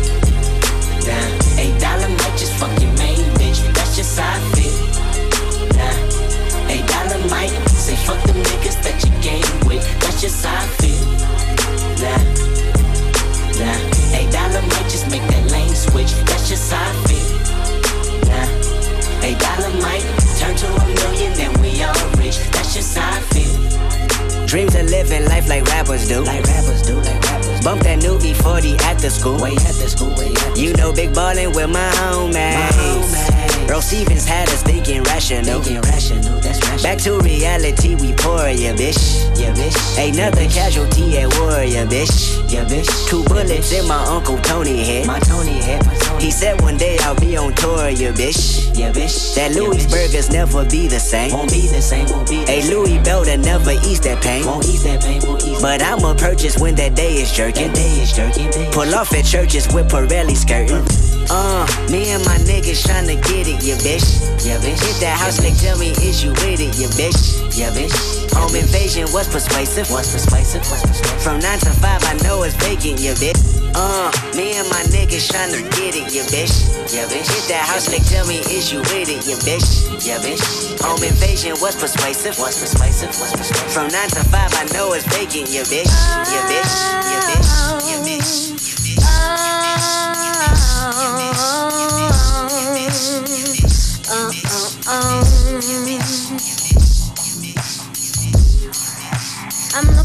down. 1.05 1.31
Eight 1.57 1.79
dollar 1.79 2.07
night, 2.07 2.35
just 2.37 2.53
fuck 2.53 2.71
your 2.81 2.91
main 2.97 3.19
bitch. 3.37 3.61
That's 3.73 3.95
just 3.95 4.19
how 4.19 4.33
I 4.33 4.39
feel. 4.55 4.77
Nah, 5.77 6.71
eight 6.71 6.85
dollar 6.87 7.19
might 7.29 7.53
say 7.69 7.95
fuck 7.95 8.21
the 8.23 8.33
niggas 8.33 8.81
that 8.83 8.97
you 9.03 9.11
game 9.21 9.67
with. 9.67 9.83
That's 10.01 10.21
just 10.21 10.45
how 10.45 10.55
I 10.55 10.67
feel. 10.81 11.05
Nah, 12.01 12.21
nah, 13.59 14.17
eight 14.17 14.31
dollar 14.31 14.61
might 14.61 14.89
just 14.89 15.09
make 15.11 15.25
that 15.29 15.51
lane 15.51 15.75
switch. 15.75 16.13
That's 16.25 16.49
just 16.49 16.71
how 16.71 16.81
I 16.81 16.93
feel. 17.07 17.29
Nah, 18.29 19.25
eight 19.25 19.39
dollar 19.39 19.71
might 19.81 20.05
turn 20.39 20.55
to 20.55 20.67
a 20.67 20.85
million, 21.01 21.33
and 21.39 21.57
we 21.61 21.83
all 21.83 22.07
rich. 22.17 22.37
That's 22.51 22.73
just 22.73 22.97
how 22.97 23.17
I 23.17 23.19
feel 23.33 23.90
life 24.53 25.47
like 25.47 25.63
rappers 25.65 26.07
do. 26.07 26.23
Like 26.23 26.43
rappers 26.43 26.81
do, 26.81 26.95
like 26.95 27.21
rappers. 27.23 27.61
Bump 27.63 27.83
that 27.83 27.99
new 27.99 28.17
E40 28.17 28.81
at 28.81 28.99
the 28.99 29.09
school. 29.09 29.41
Way 29.41 29.51
at 29.51 29.75
the 29.75 29.87
school, 29.87 30.13
way 30.15 30.33
at 30.33 30.57
You 30.57 30.73
know, 30.73 30.91
big 30.91 31.13
ballin' 31.13 31.53
with 31.53 31.69
my 31.69 31.89
homies. 31.91 33.30
Bro 33.67 33.81
Stevens 33.81 34.25
had 34.25 34.49
us 34.49 34.63
thinking 34.63 35.03
rational. 35.03 35.61
Thinking 35.61 35.81
rational, 35.81 36.39
that's 36.39 36.59
rational. 36.61 36.83
Back 36.83 36.97
to 36.99 37.19
reality, 37.19 37.95
we 37.95 38.13
pour 38.13 38.49
ya, 38.49 38.73
bitch. 38.73 38.99
Yeah, 39.39 39.53
bitch. 39.53 39.77
Another 39.97 40.47
casualty 40.49 41.17
at 41.17 41.29
war, 41.39 41.63
ya, 41.63 41.85
bitch. 41.85 42.37
Yeah, 42.51 42.65
bitch. 42.65 42.89
Two 43.09 43.23
bullets 43.25 43.71
in 43.71 43.87
my 43.87 44.03
uncle 44.05 44.37
Tony 44.39 44.83
head. 44.83 45.07
My 45.07 45.19
Tony 45.19 45.53
head, 45.61 45.85
my 45.85 45.95
Tony. 45.95 46.23
He 46.23 46.31
said 46.31 46.59
one 46.61 46.77
day 46.77 46.97
I'll 47.01 47.19
be 47.19 47.37
on 47.37 47.53
tour, 47.53 47.89
ya, 47.89 48.11
bitch. 48.11 48.75
Yeah, 48.77 48.91
bitch. 48.91 49.35
That 49.35 49.53
Louis 49.53 49.85
burgers 49.87 50.29
never 50.29 50.65
be 50.65 50.87
the 50.87 50.99
same. 50.99 51.31
Won't 51.31 51.51
be 51.51 51.67
the 51.67 51.81
same, 51.81 52.07
won't 52.09 52.29
be 52.29 52.43
Hey, 52.45 52.67
Louis 52.69 52.97
Belder 52.99 53.41
never 53.43 53.71
ease 53.71 54.01
that 54.01 54.21
pain. 54.21 54.45
Won't 54.45 54.65
ease 54.65 54.83
that 54.83 55.01
pain, 55.01 55.21
won't 55.25 55.45
ease 55.45 55.61
But 55.61 55.81
I'ma 55.81 56.13
purchase 56.15 56.57
when 56.57 56.75
that 56.75 56.95
day 56.95 57.15
is 57.15 57.31
jerking. 57.31 57.67
That 57.67 57.75
day 57.75 58.01
is 58.01 58.11
jerking, 58.13 58.71
Pull 58.71 58.93
off 58.95 59.13
at 59.13 59.25
churches 59.25 59.67
with 59.73 59.89
Pirelli 59.89 60.35
skirting. 60.35 61.10
Uh, 61.31 61.63
me 61.87 62.11
and 62.11 62.19
my 62.27 62.35
niggas 62.43 62.83
tryna 62.83 63.15
get 63.23 63.47
it, 63.47 63.63
yeah, 63.63 63.79
bitch. 63.79 64.03
Yeah, 64.43 64.59
bitch. 64.59 64.83
Hit 64.83 64.99
that 64.99 65.15
house, 65.15 65.39
like, 65.39 65.55
tell 65.63 65.79
me, 65.79 65.95
is 66.03 66.19
you 66.19 66.35
with 66.43 66.59
it, 66.59 66.75
yeah, 66.75 66.91
bitch. 66.99 67.39
Yeah, 67.55 67.71
bitch. 67.71 67.95
Home 68.35 68.51
invasion 68.51 69.07
was 69.15 69.31
persuasive. 69.31 69.87
Was 69.95 70.11
persuasive. 70.11 70.59
Was 70.67 70.83
persuasive. 70.83 71.23
From 71.23 71.39
9 71.39 71.59
to 71.63 71.71
5, 71.71 72.03
I 72.03 72.19
know 72.27 72.43
it's 72.43 72.51
vacant, 72.59 72.99
yeah, 72.99 73.15
bitch. 73.15 73.39
Uh, 73.71 74.11
me 74.35 74.59
and 74.59 74.67
my 74.75 74.83
niggas 74.91 75.31
tryna 75.31 75.63
get 75.79 75.95
it, 75.95 76.11
yeah, 76.11 76.27
bitch. 76.27 76.51
Yeah, 76.91 77.07
bitch. 77.07 77.23
Hit 77.23 77.47
that 77.47 77.63
house, 77.63 77.87
like, 77.87 78.03
tell 78.11 78.27
me, 78.27 78.43
is 78.51 78.67
you 78.67 78.83
with 78.91 79.07
it, 79.07 79.23
yeah, 79.23 79.39
bitch. 79.47 79.87
Yeah, 80.03 80.19
bitch. 80.19 80.43
Home 80.83 80.99
invasion 80.99 81.55
was 81.63 81.79
persuasive. 81.79 82.35
Was 82.43 82.59
persuasive. 82.59 83.07
Was 83.07 83.31
persuasive. 83.31 83.71
From 83.71 83.87
9 83.87 84.19
to 84.19 84.23
5, 84.27 84.35
I 84.35 84.67
know 84.75 84.91
it's 84.91 85.07
vacant, 85.07 85.47
yeah, 85.47 85.63
bitch. 85.63 85.87
Yeah, 86.27 86.43
bitch. 86.51 86.71
Yeah, 87.07 87.23
bitch. 87.23 87.47
Yeah, 87.87 88.03
bitch. 88.03 88.50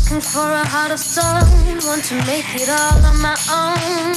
Looking 0.06 0.20
for 0.20 0.52
a 0.52 0.64
heart 0.64 0.92
of 0.92 1.00
stone, 1.00 1.42
want 1.82 2.04
to 2.04 2.14
make 2.26 2.46
it 2.54 2.68
all 2.68 2.94
on 3.02 3.18
my 3.20 3.34
own. 3.50 4.14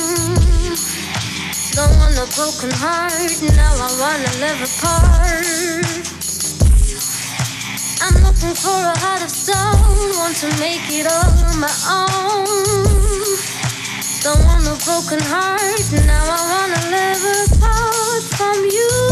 Don't 1.74 1.98
want 1.98 2.14
a 2.14 2.30
broken 2.38 2.70
heart, 2.70 3.42
now 3.58 3.74
I 3.74 3.90
wanna 3.98 4.30
live 4.38 4.62
apart. 4.70 5.88
I'm 8.06 8.22
looking 8.22 8.54
for 8.54 8.70
a 8.70 8.96
heart 9.02 9.24
of 9.24 9.32
stone, 9.32 10.14
want 10.22 10.38
to 10.38 10.50
make 10.60 10.86
it 10.94 11.08
all 11.10 11.34
on 11.50 11.60
my 11.60 11.74
own. 11.90 12.46
Don't 14.22 14.46
want 14.46 14.68
a 14.70 14.78
broken 14.86 15.20
heart, 15.26 15.90
now 16.06 16.22
I 16.22 16.42
wanna 16.54 16.82
live 16.94 17.24
apart 17.50 18.24
from 18.38 18.64
you. 18.66 19.09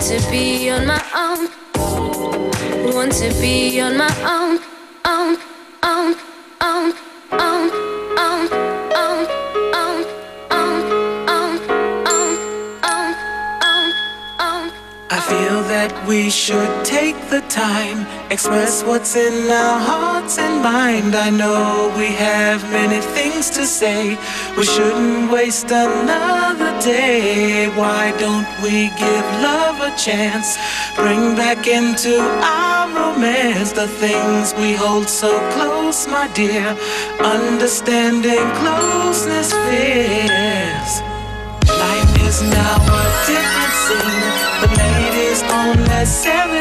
Want 0.00 0.18
to 0.18 0.30
be 0.30 0.70
on 0.70 0.86
my 0.86 1.04
own, 1.14 1.50
want 2.94 3.12
to 3.12 3.28
be 3.38 3.78
on 3.82 3.98
my 3.98 4.08
own, 4.24 4.58
own, 5.04 5.36
own, 5.82 6.14
own, 6.62 6.94
own, 7.32 7.70
own, 8.16 8.48
own, 8.96 9.26
own, 9.76 10.06
own, 10.56 10.80
own, 11.28 11.54
own, 12.08 13.14
own, 13.68 13.92
own. 14.40 14.72
I 15.10 15.20
feel 15.28 15.60
that 15.64 15.92
we 16.08 16.30
should 16.30 16.82
take 16.82 17.16
the 17.28 17.42
time, 17.50 18.06
express 18.30 18.84
what's 18.84 19.16
in 19.16 19.50
our 19.50 19.80
hearts 19.80 20.38
and 20.38 20.62
mind. 20.62 21.14
I 21.14 21.30
know 21.30 21.92
we 21.96 22.06
have 22.06 22.62
many 22.70 23.00
things 23.00 23.50
to 23.50 23.66
say. 23.66 24.16
We 24.56 24.64
shouldn't 24.64 25.30
waste 25.30 25.70
another 25.70 26.72
day. 26.80 27.68
Why 27.76 28.12
don't 28.18 28.48
we 28.62 28.88
give 28.96 29.26
love 29.42 29.80
a 29.80 29.92
chance? 29.96 30.56
Bring 30.94 31.34
back 31.34 31.66
into 31.66 32.18
our 32.20 32.86
romance 32.94 33.72
the 33.72 33.88
things 33.88 34.54
we 34.54 34.74
hold 34.74 35.08
so 35.08 35.32
close, 35.54 36.06
my 36.06 36.28
dear. 36.34 36.76
Understanding 37.18 38.46
closeness 38.62 39.52
fears. 39.66 40.92
Life 41.66 42.12
is 42.28 42.42
now 42.42 42.76
a 42.78 43.26
different 43.26 43.74
scene. 43.84 44.49
The 44.60 44.68
lady's 44.76 45.42
only 45.48 46.04
17. 46.04 46.60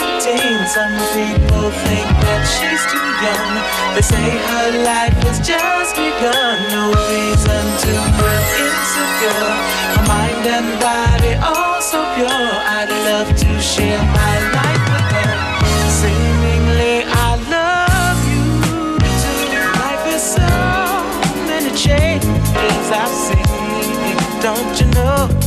Some 0.72 0.96
people 1.12 1.68
think 1.84 2.08
that 2.24 2.48
she's 2.48 2.84
too 2.88 3.08
young. 3.20 3.60
They 3.92 4.00
say 4.00 4.30
her 4.40 4.72
life 4.88 5.20
has 5.28 5.44
just 5.44 6.00
begun. 6.00 6.56
No 6.72 6.96
reason 7.12 7.64
to 7.84 7.92
feel 8.16 8.40
insecure. 8.56 9.52
Her 10.00 10.06
mind 10.08 10.48
and 10.48 10.80
body 10.80 11.36
all 11.44 11.82
so 11.82 12.00
pure. 12.16 12.30
I'd 12.30 12.88
love 13.04 13.36
to 13.36 13.52
share 13.60 14.00
my 14.16 14.36
life 14.56 14.84
with 14.96 15.12
her. 15.20 15.36
Seemingly, 16.00 17.04
I 17.04 17.36
love 17.52 18.20
you 18.32 18.44
too. 19.20 19.60
Life 19.76 20.06
is 20.16 20.24
so 20.24 20.48
many 21.52 21.76
changes. 21.76 22.88
I've 22.96 23.12
seen. 23.12 23.44
Don't 24.40 24.72
you 24.80 24.88
know. 24.96 25.39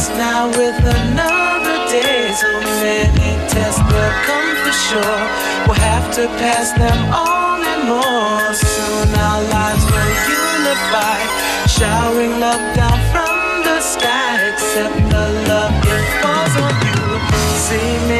Blessed 0.00 0.18
now 0.18 0.48
with 0.48 0.78
another 0.80 1.76
day. 1.90 2.32
So 2.32 2.48
many 2.80 3.30
tests 3.52 3.80
will 3.80 4.14
come 4.24 4.56
for 4.64 4.72
sure. 4.72 5.20
We'll 5.66 5.82
have 5.92 6.14
to 6.14 6.26
pass 6.40 6.72
them 6.72 7.00
on 7.12 7.60
and 7.62 7.82
more. 7.88 8.54
Soon 8.54 9.08
our 9.28 9.42
lives 9.56 9.84
will 9.92 10.12
unify, 10.46 11.18
showering 11.66 12.40
love 12.40 12.64
down 12.76 12.98
from 13.12 13.62
the 13.64 13.80
sky. 13.80 14.48
Except 14.52 14.96
the 15.12 15.26
love 15.48 15.74
it 15.84 16.06
falls 16.22 16.54
on 16.64 16.74
you. 16.88 17.00
Seemingly, 17.68 18.19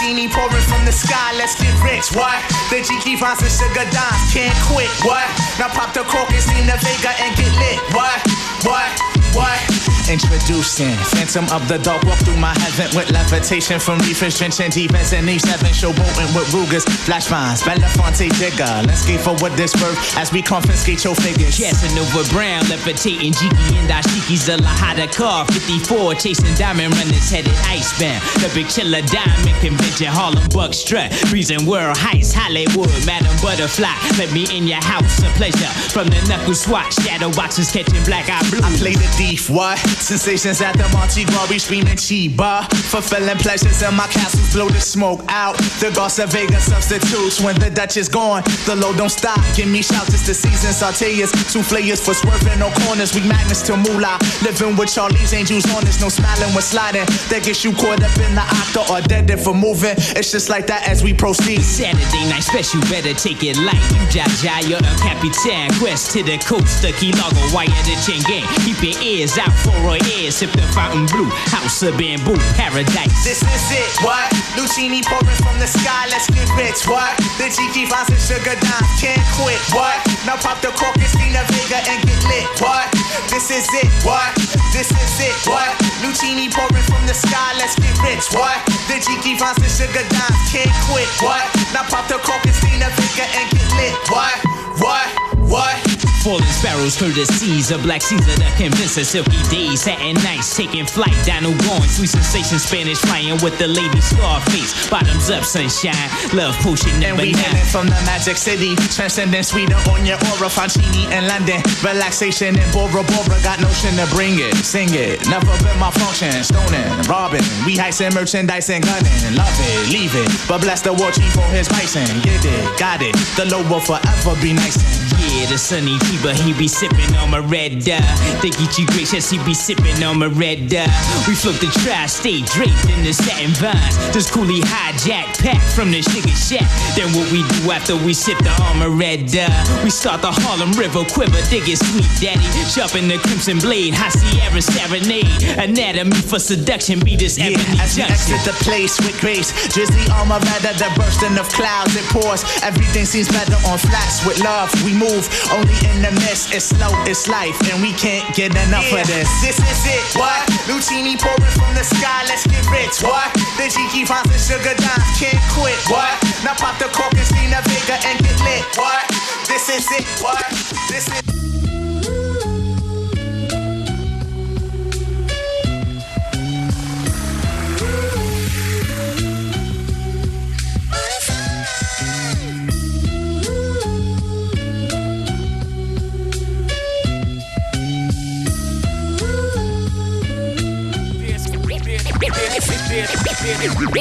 Lucini 0.00 0.32
pouring 0.32 0.62
from 0.62 0.84
the 0.86 0.92
sky, 0.92 1.32
let's 1.36 1.60
get 1.60 1.74
rich, 1.84 2.10
what? 2.16 2.40
The 2.70 2.76
Jiki 2.76 3.18
Vines 3.18 3.42
and 3.42 3.52
Sugar 3.52 3.84
Dimes 3.90 4.32
can't 4.32 4.56
quit, 4.64 4.88
what? 5.04 5.28
Now 5.58 5.68
pop 5.68 5.92
the 5.92 6.00
cork 6.04 6.30
and 6.30 6.42
see 6.42 6.60
the 6.64 6.76
Vega 6.80 7.12
and 7.20 7.36
get 7.36 7.52
lit, 7.58 7.78
what? 7.92 8.20
What? 8.64 8.88
What? 9.34 9.89
Introducing 10.10 10.98
Phantom 11.14 11.46
of 11.54 11.68
the 11.68 11.78
Dark, 11.78 12.02
walk 12.02 12.18
through 12.26 12.36
my 12.42 12.50
heaven 12.58 12.90
with 12.98 13.12
levitation 13.12 13.78
from 13.78 14.00
reefers, 14.00 14.36
drenching 14.36 14.70
defense 14.70 15.12
and 15.12 15.28
E7 15.28 15.70
showboating 15.70 16.34
with 16.34 16.50
Rugers, 16.52 16.82
flash 17.06 17.28
vines, 17.28 17.62
Belafonte 17.62 18.26
digger. 18.42 18.66
Let's 18.90 19.06
skate 19.06 19.20
for 19.20 19.38
what 19.38 19.54
this 19.56 19.70
worth 19.78 19.94
as 20.18 20.32
we 20.32 20.42
confiscate 20.42 21.04
your 21.04 21.14
figures. 21.14 21.54
Casanova 21.54 22.26
Brown, 22.34 22.66
levitating 22.66 23.30
Jiki 23.38 23.78
and 23.78 23.86
Dashiki's 23.86 24.48
a 24.48 24.56
Lahada 24.58 25.06
car. 25.14 25.46
54, 25.46 26.14
chasing 26.16 26.54
diamond 26.58 26.90
runners 26.98 27.30
headed 27.30 27.54
icebound. 27.70 28.18
The 28.42 28.50
big 28.50 28.66
chiller 28.66 29.06
diamond 29.06 29.54
convention, 29.62 30.10
Harlem 30.10 30.42
Buck 30.50 30.74
strut. 30.74 31.14
Breezing 31.30 31.66
world 31.66 31.96
heights, 31.96 32.34
Hollywood, 32.34 32.90
Madam 33.06 33.30
Butterfly. 33.38 33.94
Let 34.18 34.34
me 34.34 34.50
in 34.50 34.66
your 34.66 34.82
house, 34.82 35.22
a 35.22 35.30
pleasure. 35.38 35.70
From 35.94 36.10
the 36.10 36.18
knuckle 36.26 36.58
swatch, 36.58 36.98
shadow 36.98 37.30
boxes 37.30 37.70
catching 37.70 38.02
black 38.02 38.26
eye 38.26 38.42
blue. 38.50 38.58
I 38.58 38.74
play 38.74 38.98
the 38.98 39.06
thief, 39.14 39.48
what? 39.48 39.78
Sensations 40.00 40.60
at 40.60 40.72
the 40.76 40.88
Monte 40.96 41.24
Glory 41.26 41.58
screaming 41.58 41.96
Chiba. 41.96 42.64
Fulfilling 42.90 43.36
pleasures 43.38 43.82
in 43.82 43.94
my 43.94 44.06
castle, 44.08 44.40
blow 44.52 44.68
the 44.68 44.80
smoke 44.80 45.20
out. 45.28 45.56
The 45.78 45.92
Garza 45.94 46.26
Vega 46.26 46.60
substitutes 46.60 47.40
when 47.40 47.58
the 47.60 47.70
Dutch 47.70 47.96
is 47.96 48.08
gone. 48.08 48.42
The 48.66 48.74
load 48.74 48.96
don't 48.96 49.10
stop, 49.10 49.38
give 49.54 49.68
me 49.68 49.82
shouts, 49.82 50.14
it's 50.14 50.26
the 50.26 50.34
season. 50.34 50.72
Sauteas, 50.72 51.30
souffleurs 51.52 52.00
for 52.02 52.14
swerving, 52.14 52.58
no 52.58 52.70
corners. 52.84 53.14
We 53.14 53.20
magnets 53.28 53.62
to 53.68 53.76
moolah. 53.76 54.18
Living 54.42 54.76
with 54.76 54.92
Charlie's 54.92 55.32
angels 55.32 55.66
on 55.76 55.84
us, 55.86 56.00
no 56.00 56.08
smiling 56.08 56.52
when 56.54 56.62
sliding. 56.62 57.06
That 57.28 57.44
gets 57.44 57.64
you 57.64 57.72
caught 57.72 58.02
up 58.02 58.16
in 58.18 58.34
the 58.34 58.42
octa 58.42 58.88
or 58.88 59.00
dead 59.06 59.28
for 59.38 59.54
moving. 59.54 59.94
It's 60.16 60.32
just 60.32 60.48
like 60.48 60.66
that 60.66 60.88
as 60.88 61.04
we 61.04 61.12
proceed. 61.12 61.62
Saturday 61.62 62.24
night 62.30 62.42
special, 62.42 62.80
better 62.88 63.12
take 63.14 63.44
it 63.44 63.56
light. 63.58 63.84
You 63.92 64.02
Jaja, 64.08 64.64
you're 64.66 64.80
a 64.80 64.94
Capitan. 64.98 65.70
Quest 65.78 66.10
to 66.16 66.22
the 66.22 66.38
coast, 66.38 66.82
the 66.82 66.92
Key 66.96 67.12
Largo, 67.12 67.42
wire 67.54 67.68
the 67.84 67.94
chain 68.00 68.22
gang. 68.24 68.46
Keep 68.64 68.80
your 68.82 68.98
ears 69.02 69.36
out 69.38 69.52
for 69.52 69.74
ear. 69.96 70.30
Sip 70.30 70.50
the 70.52 70.62
fountain 70.70 71.06
blue, 71.10 71.30
house 71.50 71.82
of 71.82 71.96
bamboo, 71.98 72.38
paradise. 72.54 73.10
This 73.24 73.42
is 73.42 73.66
it, 73.72 73.90
what? 74.04 74.30
Lucini 74.54 75.02
pouring 75.02 75.38
from 75.40 75.56
the 75.58 75.66
sky, 75.66 76.06
let's 76.10 76.28
get 76.30 76.46
rich, 76.54 76.86
what? 76.86 77.16
The 77.38 77.50
Jiki 77.50 77.88
Vines 77.88 78.10
and 78.10 78.20
Sugar 78.20 78.56
Dimes 78.58 78.92
can't 79.00 79.22
quit, 79.38 79.60
what? 79.74 79.96
Now 80.26 80.36
pop 80.38 80.60
the 80.60 80.70
cork 80.74 80.94
and 80.96 81.10
Stina 81.10 81.42
Vega 81.50 81.80
and 81.86 82.00
get 82.04 82.22
lit, 82.28 82.46
what? 82.62 82.86
This 83.30 83.50
is 83.50 83.66
it, 83.74 83.90
what? 84.06 84.30
This 84.70 84.90
is 84.90 85.14
it, 85.18 85.36
what? 85.48 85.70
Lucini 86.02 86.50
pouring 86.50 86.86
from 86.86 87.02
the 87.06 87.14
sky, 87.14 87.54
let's 87.58 87.74
get 87.78 87.94
rich, 88.04 88.26
what? 88.34 88.58
The 88.86 88.98
Jiki 89.02 89.38
Vines 89.38 89.58
and 89.58 89.72
Sugar 89.72 90.04
Dimes 90.06 90.40
can't 90.50 90.74
quit, 90.90 91.10
what? 91.24 91.42
Now 91.72 91.86
pop 91.88 92.06
the 92.06 92.18
cork 92.22 92.42
and 92.46 92.54
Stina 92.54 92.88
Vega 92.94 93.26
and 93.26 93.46
get 93.50 93.68
lit, 93.78 93.94
what? 94.10 94.36
What? 94.78 95.29
What? 95.50 95.82
Falling 96.22 96.44
sparrows 96.52 96.94
through 96.94 97.16
the 97.18 97.24
seas, 97.26 97.72
a 97.72 97.78
black 97.78 98.02
Caesar 98.02 98.36
that 98.38 98.54
convince 98.54 98.94
us 99.00 99.08
silky 99.10 99.40
days, 99.50 99.82
satin 99.82 100.14
nights, 100.22 100.54
taking 100.54 100.86
flight, 100.86 101.16
Dino 101.26 101.50
going, 101.66 101.88
sweet 101.90 102.12
sensation, 102.12 102.60
Spanish 102.60 103.00
flying 103.02 103.34
with 103.42 103.58
the 103.58 103.66
lady 103.66 103.98
Scarface, 104.04 104.70
bottoms 104.86 105.26
up, 105.32 105.42
sunshine, 105.42 105.96
love 106.36 106.54
potion 106.62 106.92
And 107.02 107.16
number 107.16 107.24
we 107.24 107.32
nine. 107.32 107.64
from 107.66 107.88
the 107.90 107.98
magic 108.06 108.36
city, 108.36 108.76
transcending 108.94 109.42
Sweden 109.42 109.74
on 109.90 110.06
your 110.06 110.20
aura, 110.30 110.46
Fancini 110.52 111.08
in 111.10 111.26
London, 111.26 111.58
relaxation 111.82 112.54
in 112.54 112.68
Bora 112.70 113.02
Bora, 113.02 113.40
got 113.42 113.58
notion 113.58 113.96
to 113.98 114.06
bring 114.14 114.38
it, 114.38 114.54
sing 114.60 114.92
it, 114.94 115.18
never 115.26 115.50
been 115.66 115.74
my 115.82 115.90
function, 115.90 116.30
stoning, 116.44 116.86
robbing, 117.10 117.42
we 117.64 117.74
heisting 117.80 118.12
merchandise 118.14 118.68
and 118.70 118.84
gunning, 118.84 119.34
love 119.34 119.50
it, 119.56 119.88
leave 119.90 120.12
it, 120.14 120.28
but 120.46 120.60
bless 120.60 120.84
the 120.84 120.92
war 120.92 121.10
chief 121.10 121.32
for 121.32 121.48
his 121.50 121.66
bison, 121.66 122.06
get 122.22 122.44
it, 122.44 122.62
got 122.78 123.00
it, 123.00 123.16
the 123.40 123.48
low 123.48 123.64
will 123.72 123.80
forever 123.80 124.36
be 124.44 124.52
nice. 124.52 124.76
And 124.76 125.08
Yeah, 125.16 125.39
the 125.46 125.58
sunny 125.58 125.98
fever, 126.10 126.32
he 126.34 126.52
be 126.52 126.68
sipping 126.68 127.14
on 127.16 127.30
my 127.30 127.38
red 127.38 127.84
dye. 127.84 128.00
Think 128.40 128.56
he 128.56 128.84
gracious, 128.86 129.30
he 129.30 129.38
be 129.44 129.54
sipping 129.54 130.02
on 130.02 130.18
my 130.18 130.26
red 130.26 130.68
dye. 130.68 130.90
We 131.28 131.34
float 131.34 131.60
the 131.60 131.70
tri-state 131.84 132.46
draped 132.46 132.84
in 132.90 133.04
the 133.04 133.12
satin 133.12 133.50
vines. 133.56 133.96
This 134.12 134.30
coolie 134.30 134.60
hijack 134.60 135.38
pack 135.38 135.62
from 135.74 135.90
the 135.90 136.02
sugar 136.02 136.34
shack. 136.34 136.66
Then 136.96 137.12
what 137.14 137.30
we 137.32 137.46
do 137.46 137.70
after 137.70 137.96
we 137.96 138.12
sip 138.14 138.38
the 138.38 138.52
armor 138.68 138.90
red 138.90 139.26
dye? 139.26 139.48
We 139.84 139.90
start 139.90 140.22
the 140.22 140.32
Harlem 140.32 140.72
River 140.72 141.04
quiver, 141.04 141.40
dig 141.48 141.68
it 141.68 141.78
sweet 141.78 142.10
daddy. 142.20 142.44
Sharpen 142.68 143.08
the 143.08 143.18
crimson 143.18 143.58
blade, 143.58 143.94
high 143.94 144.10
Sierra 144.10 144.60
serenade. 144.60 145.42
Anatomy 145.58 146.16
for 146.26 146.38
seduction, 146.38 147.00
be 147.00 147.16
this 147.16 147.38
ebony 147.38 147.62
As 147.80 147.96
junction. 147.96 148.34
exit 148.34 148.42
the 148.44 148.56
place 148.64 148.98
with 149.00 149.18
grace, 149.20 149.52
drizzly 149.72 150.04
armor 150.12 150.40
rather 150.40 150.74
the 150.74 150.90
bursting 150.96 151.38
of 151.38 151.48
clouds 151.50 151.94
it 151.96 152.04
pours. 152.10 152.44
Everything 152.62 153.04
seems 153.04 153.28
better 153.28 153.56
on 153.70 153.78
flats 153.78 154.24
with 154.26 154.40
love. 154.42 154.70
We 154.84 154.92
move 154.92 155.29
only 155.52 155.74
in 155.88 156.02
the 156.02 156.12
mist. 156.24 156.54
It's 156.54 156.70
slow, 156.72 156.90
it's 157.06 157.28
life, 157.28 157.56
and 157.70 157.82
we 157.82 157.92
can't 157.94 158.24
get 158.34 158.52
enough 158.68 158.86
of 158.92 159.06
this. 159.06 159.28
This 159.42 159.58
is 159.58 159.82
it, 159.86 160.04
what? 160.18 160.42
Lucini 160.68 161.18
pouring 161.18 161.54
from 161.56 161.72
the 161.74 161.84
sky, 161.84 162.24
let's 162.26 162.46
get 162.46 162.64
rich, 162.70 163.02
what? 163.02 163.32
The 163.56 163.70
Jiki 163.70 164.06
Vines 164.06 164.30
and 164.30 164.40
Sugar 164.40 164.74
Dimes 164.76 165.08
can't 165.18 165.40
quit, 165.54 165.78
what? 165.88 166.14
Now 166.44 166.54
pop 166.54 166.78
the 166.78 166.88
cork 166.92 167.12
and 167.14 167.26
Stina 167.26 167.60
Vega 167.66 167.96
and 168.06 168.18
get 168.20 168.38
lit, 168.42 168.64
what? 168.76 169.04
This 169.48 169.68
is 169.68 169.86
it, 169.92 170.06
what? 170.22 170.44
This 170.88 171.08
is 171.08 171.39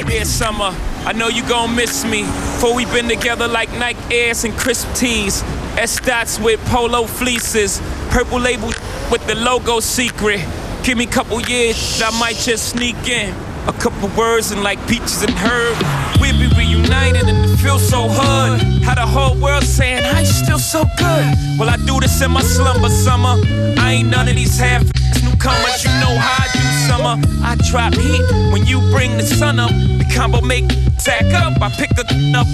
Dear 0.07 0.25
summer, 0.25 0.75
I 1.05 1.13
know 1.13 1.27
you 1.27 1.47
gon' 1.47 1.75
miss 1.75 2.03
me. 2.03 2.23
For 2.59 2.73
we 2.73 2.85
been 2.85 3.07
together 3.07 3.47
like 3.47 3.71
Nike 3.73 3.99
Airs 4.11 4.43
and 4.43 4.53
crisp 4.55 4.91
tees. 4.95 5.43
S 5.77 5.99
dots 5.99 6.39
with 6.39 6.59
polo 6.65 7.05
fleeces. 7.05 7.79
Purple 8.09 8.39
label 8.39 8.67
with 9.11 9.25
the 9.27 9.35
logo 9.35 9.79
secret. 9.79 10.41
Give 10.83 10.97
me 10.97 11.03
a 11.03 11.07
couple 11.07 11.39
years, 11.41 12.01
I 12.01 12.09
might 12.19 12.37
just 12.37 12.69
sneak 12.69 13.07
in. 13.07 13.35
A 13.67 13.73
couple 13.73 14.09
words 14.17 14.51
and 14.51 14.63
like 14.63 14.79
peaches 14.87 15.21
and 15.21 15.33
herb. 15.33 15.77
We'll 16.19 16.37
be 16.39 16.47
reunited 16.57 17.29
and 17.29 17.51
it 17.51 17.57
feels 17.57 17.87
so 17.87 18.07
hood. 18.09 18.78
How 18.89 18.95
the 18.95 19.05
whole 19.05 19.37
world 19.39 19.63
saying, 19.63 20.03
I 20.03 20.23
still 20.23 20.57
so 20.57 20.83
good. 20.97 21.25
Well, 21.59 21.69
I 21.69 21.77
do 21.85 21.99
this 21.99 22.23
in 22.23 22.31
my 22.31 22.41
slumber 22.41 22.89
summer. 22.89 23.35
I 23.77 23.97
ain't 23.99 24.09
none 24.09 24.27
of 24.27 24.35
these 24.35 24.57
half 24.57 24.81
newcomers. 25.21 25.83
You 25.85 25.91
know 26.01 26.17
how 26.17 26.43
I 26.43 26.47
do 26.51 26.65
summer. 26.89 27.15
I 27.45 27.55
drop 27.69 27.93
heat 27.93 28.25
when 28.51 28.65
you 28.65 28.79
bring 28.89 29.15
the 29.15 29.21
sun 29.21 29.59
up. 29.59 29.69
The 29.69 30.11
combo 30.15 30.41
make 30.41 30.67
tack 30.97 31.25
up. 31.35 31.61
I 31.61 31.69
pick 31.69 31.91
a 31.91 32.01
up, 32.33 32.47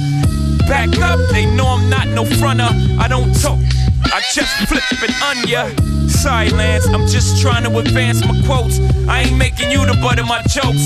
back 0.68 0.92
up. 1.00 1.22
They 1.32 1.46
know 1.56 1.68
I'm 1.68 1.90
not 1.90 2.10
no 2.10 2.26
fronter. 2.26 2.68
I 3.00 3.08
don't 3.08 3.32
talk. 3.40 3.60
I 4.04 4.22
just 4.34 4.52
flip 4.68 4.84
on 5.24 5.48
ya. 5.48 5.70
Sorry, 6.10 6.50
Lance, 6.50 6.86
I'm 6.88 7.08
just 7.08 7.42
trying 7.42 7.64
to 7.64 7.78
advance 7.80 8.20
my 8.28 8.36
quotes. 8.46 8.82
I 9.08 9.22
ain't 9.22 9.38
making 9.38 9.72
you 9.72 9.86
the 9.86 9.98
butt 10.02 10.20
of 10.20 10.28
my 10.28 10.42
jokes. 10.50 10.84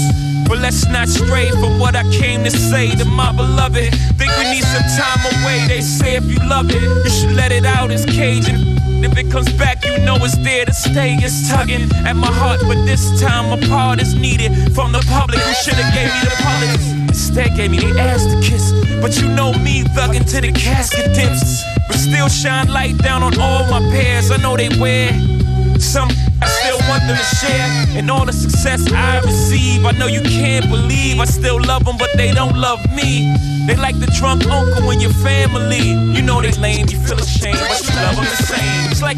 But 0.50 0.58
let's 0.58 0.88
not 0.88 1.08
stray 1.08 1.52
from 1.52 1.78
what 1.78 1.96
I 1.96 2.02
came 2.10 2.44
to 2.44 2.50
say 2.50 2.90
to 2.96 3.06
my 3.06 3.32
beloved. 3.32 3.94
Think 4.18 4.32
we 4.40 4.46
need 4.50 4.64
some 4.64 4.82
time 4.98 5.22
away. 5.30 5.68
They 5.68 5.80
say 5.82 6.16
if 6.16 6.26
you 6.26 6.40
love 6.50 6.72
it, 6.72 6.82
you 6.82 7.10
should 7.12 7.36
let 7.36 7.52
it 7.52 7.66
out. 7.66 7.92
It's 7.92 8.04
caging. 8.04 8.58
If 9.04 9.16
it 9.16 9.30
comes 9.32 9.54
back, 9.54 9.86
you 9.86 10.00
know 10.00 10.16
it's 10.16 10.36
there 10.38 10.66
to 10.66 10.74
stay. 10.74 11.14
It's 11.22 11.48
tugging 11.48 11.88
at 12.04 12.16
my 12.16 12.32
heart, 12.32 12.62
but 12.62 12.84
this 12.84 13.22
time 13.22 13.54
a 13.54 13.68
part 13.68 14.02
is 14.02 14.16
needed 14.16 14.74
from 14.74 14.92
the 14.92 15.06
public 15.08 15.40
who 15.40 15.54
should've 15.54 15.94
gave 15.94 16.10
me 16.10 16.22
the 16.26 16.36
politics. 16.42 16.92
Instead, 17.08 17.56
gave 17.56 17.70
me 17.70 17.78
the 17.78 18.00
ass 18.00 18.26
to 18.26 18.42
kiss. 18.42 18.74
But 19.02 19.22
you 19.22 19.30
know 19.30 19.54
me, 19.54 19.84
thugging 19.84 20.28
to 20.32 20.42
the 20.42 20.52
casket 20.52 21.14
dips. 21.14 21.64
But 21.88 21.98
still 21.98 22.28
shine 22.28 22.70
light 22.70 22.98
down 22.98 23.22
on 23.22 23.40
all 23.40 23.70
my 23.70 23.82
pairs. 23.92 24.32
I 24.32 24.38
know 24.38 24.58
they 24.58 24.70
wear 24.80 25.29
some. 25.82 26.10
I 26.42 26.48
still 26.48 26.80
want 26.88 27.04
them 27.08 27.18
to 27.18 27.36
share 27.36 27.98
and 27.98 28.10
all 28.10 28.26
the 28.26 28.34
success 28.34 28.92
I 28.92 29.20
receive. 29.22 29.86
I 29.86 29.92
know 29.92 30.08
you 30.08 30.22
can't 30.22 30.70
believe 30.70 31.20
I 31.20 31.26
still 31.26 31.60
love 31.62 31.86
them, 31.86 31.98
but 31.98 32.10
they 32.16 32.32
don't 32.32 32.58
love 32.58 32.80
me. 32.94 33.34
They 33.68 33.76
like 33.76 34.00
the 34.00 34.08
drunk 34.18 34.46
uncle 34.48 34.92
in 34.92 35.00
your 35.00 35.14
family. 35.14 35.90
You 36.16 36.22
know 36.22 36.42
they 36.42 36.52
lame, 36.54 36.88
you 36.90 37.00
feel 37.00 37.20
ashamed, 37.20 37.60
but 37.60 37.82
you 37.84 37.96
love 37.96 38.16
them 38.16 38.26
the 38.26 38.44
same. 38.44 38.92
It's 38.92 39.02
like 39.02 39.18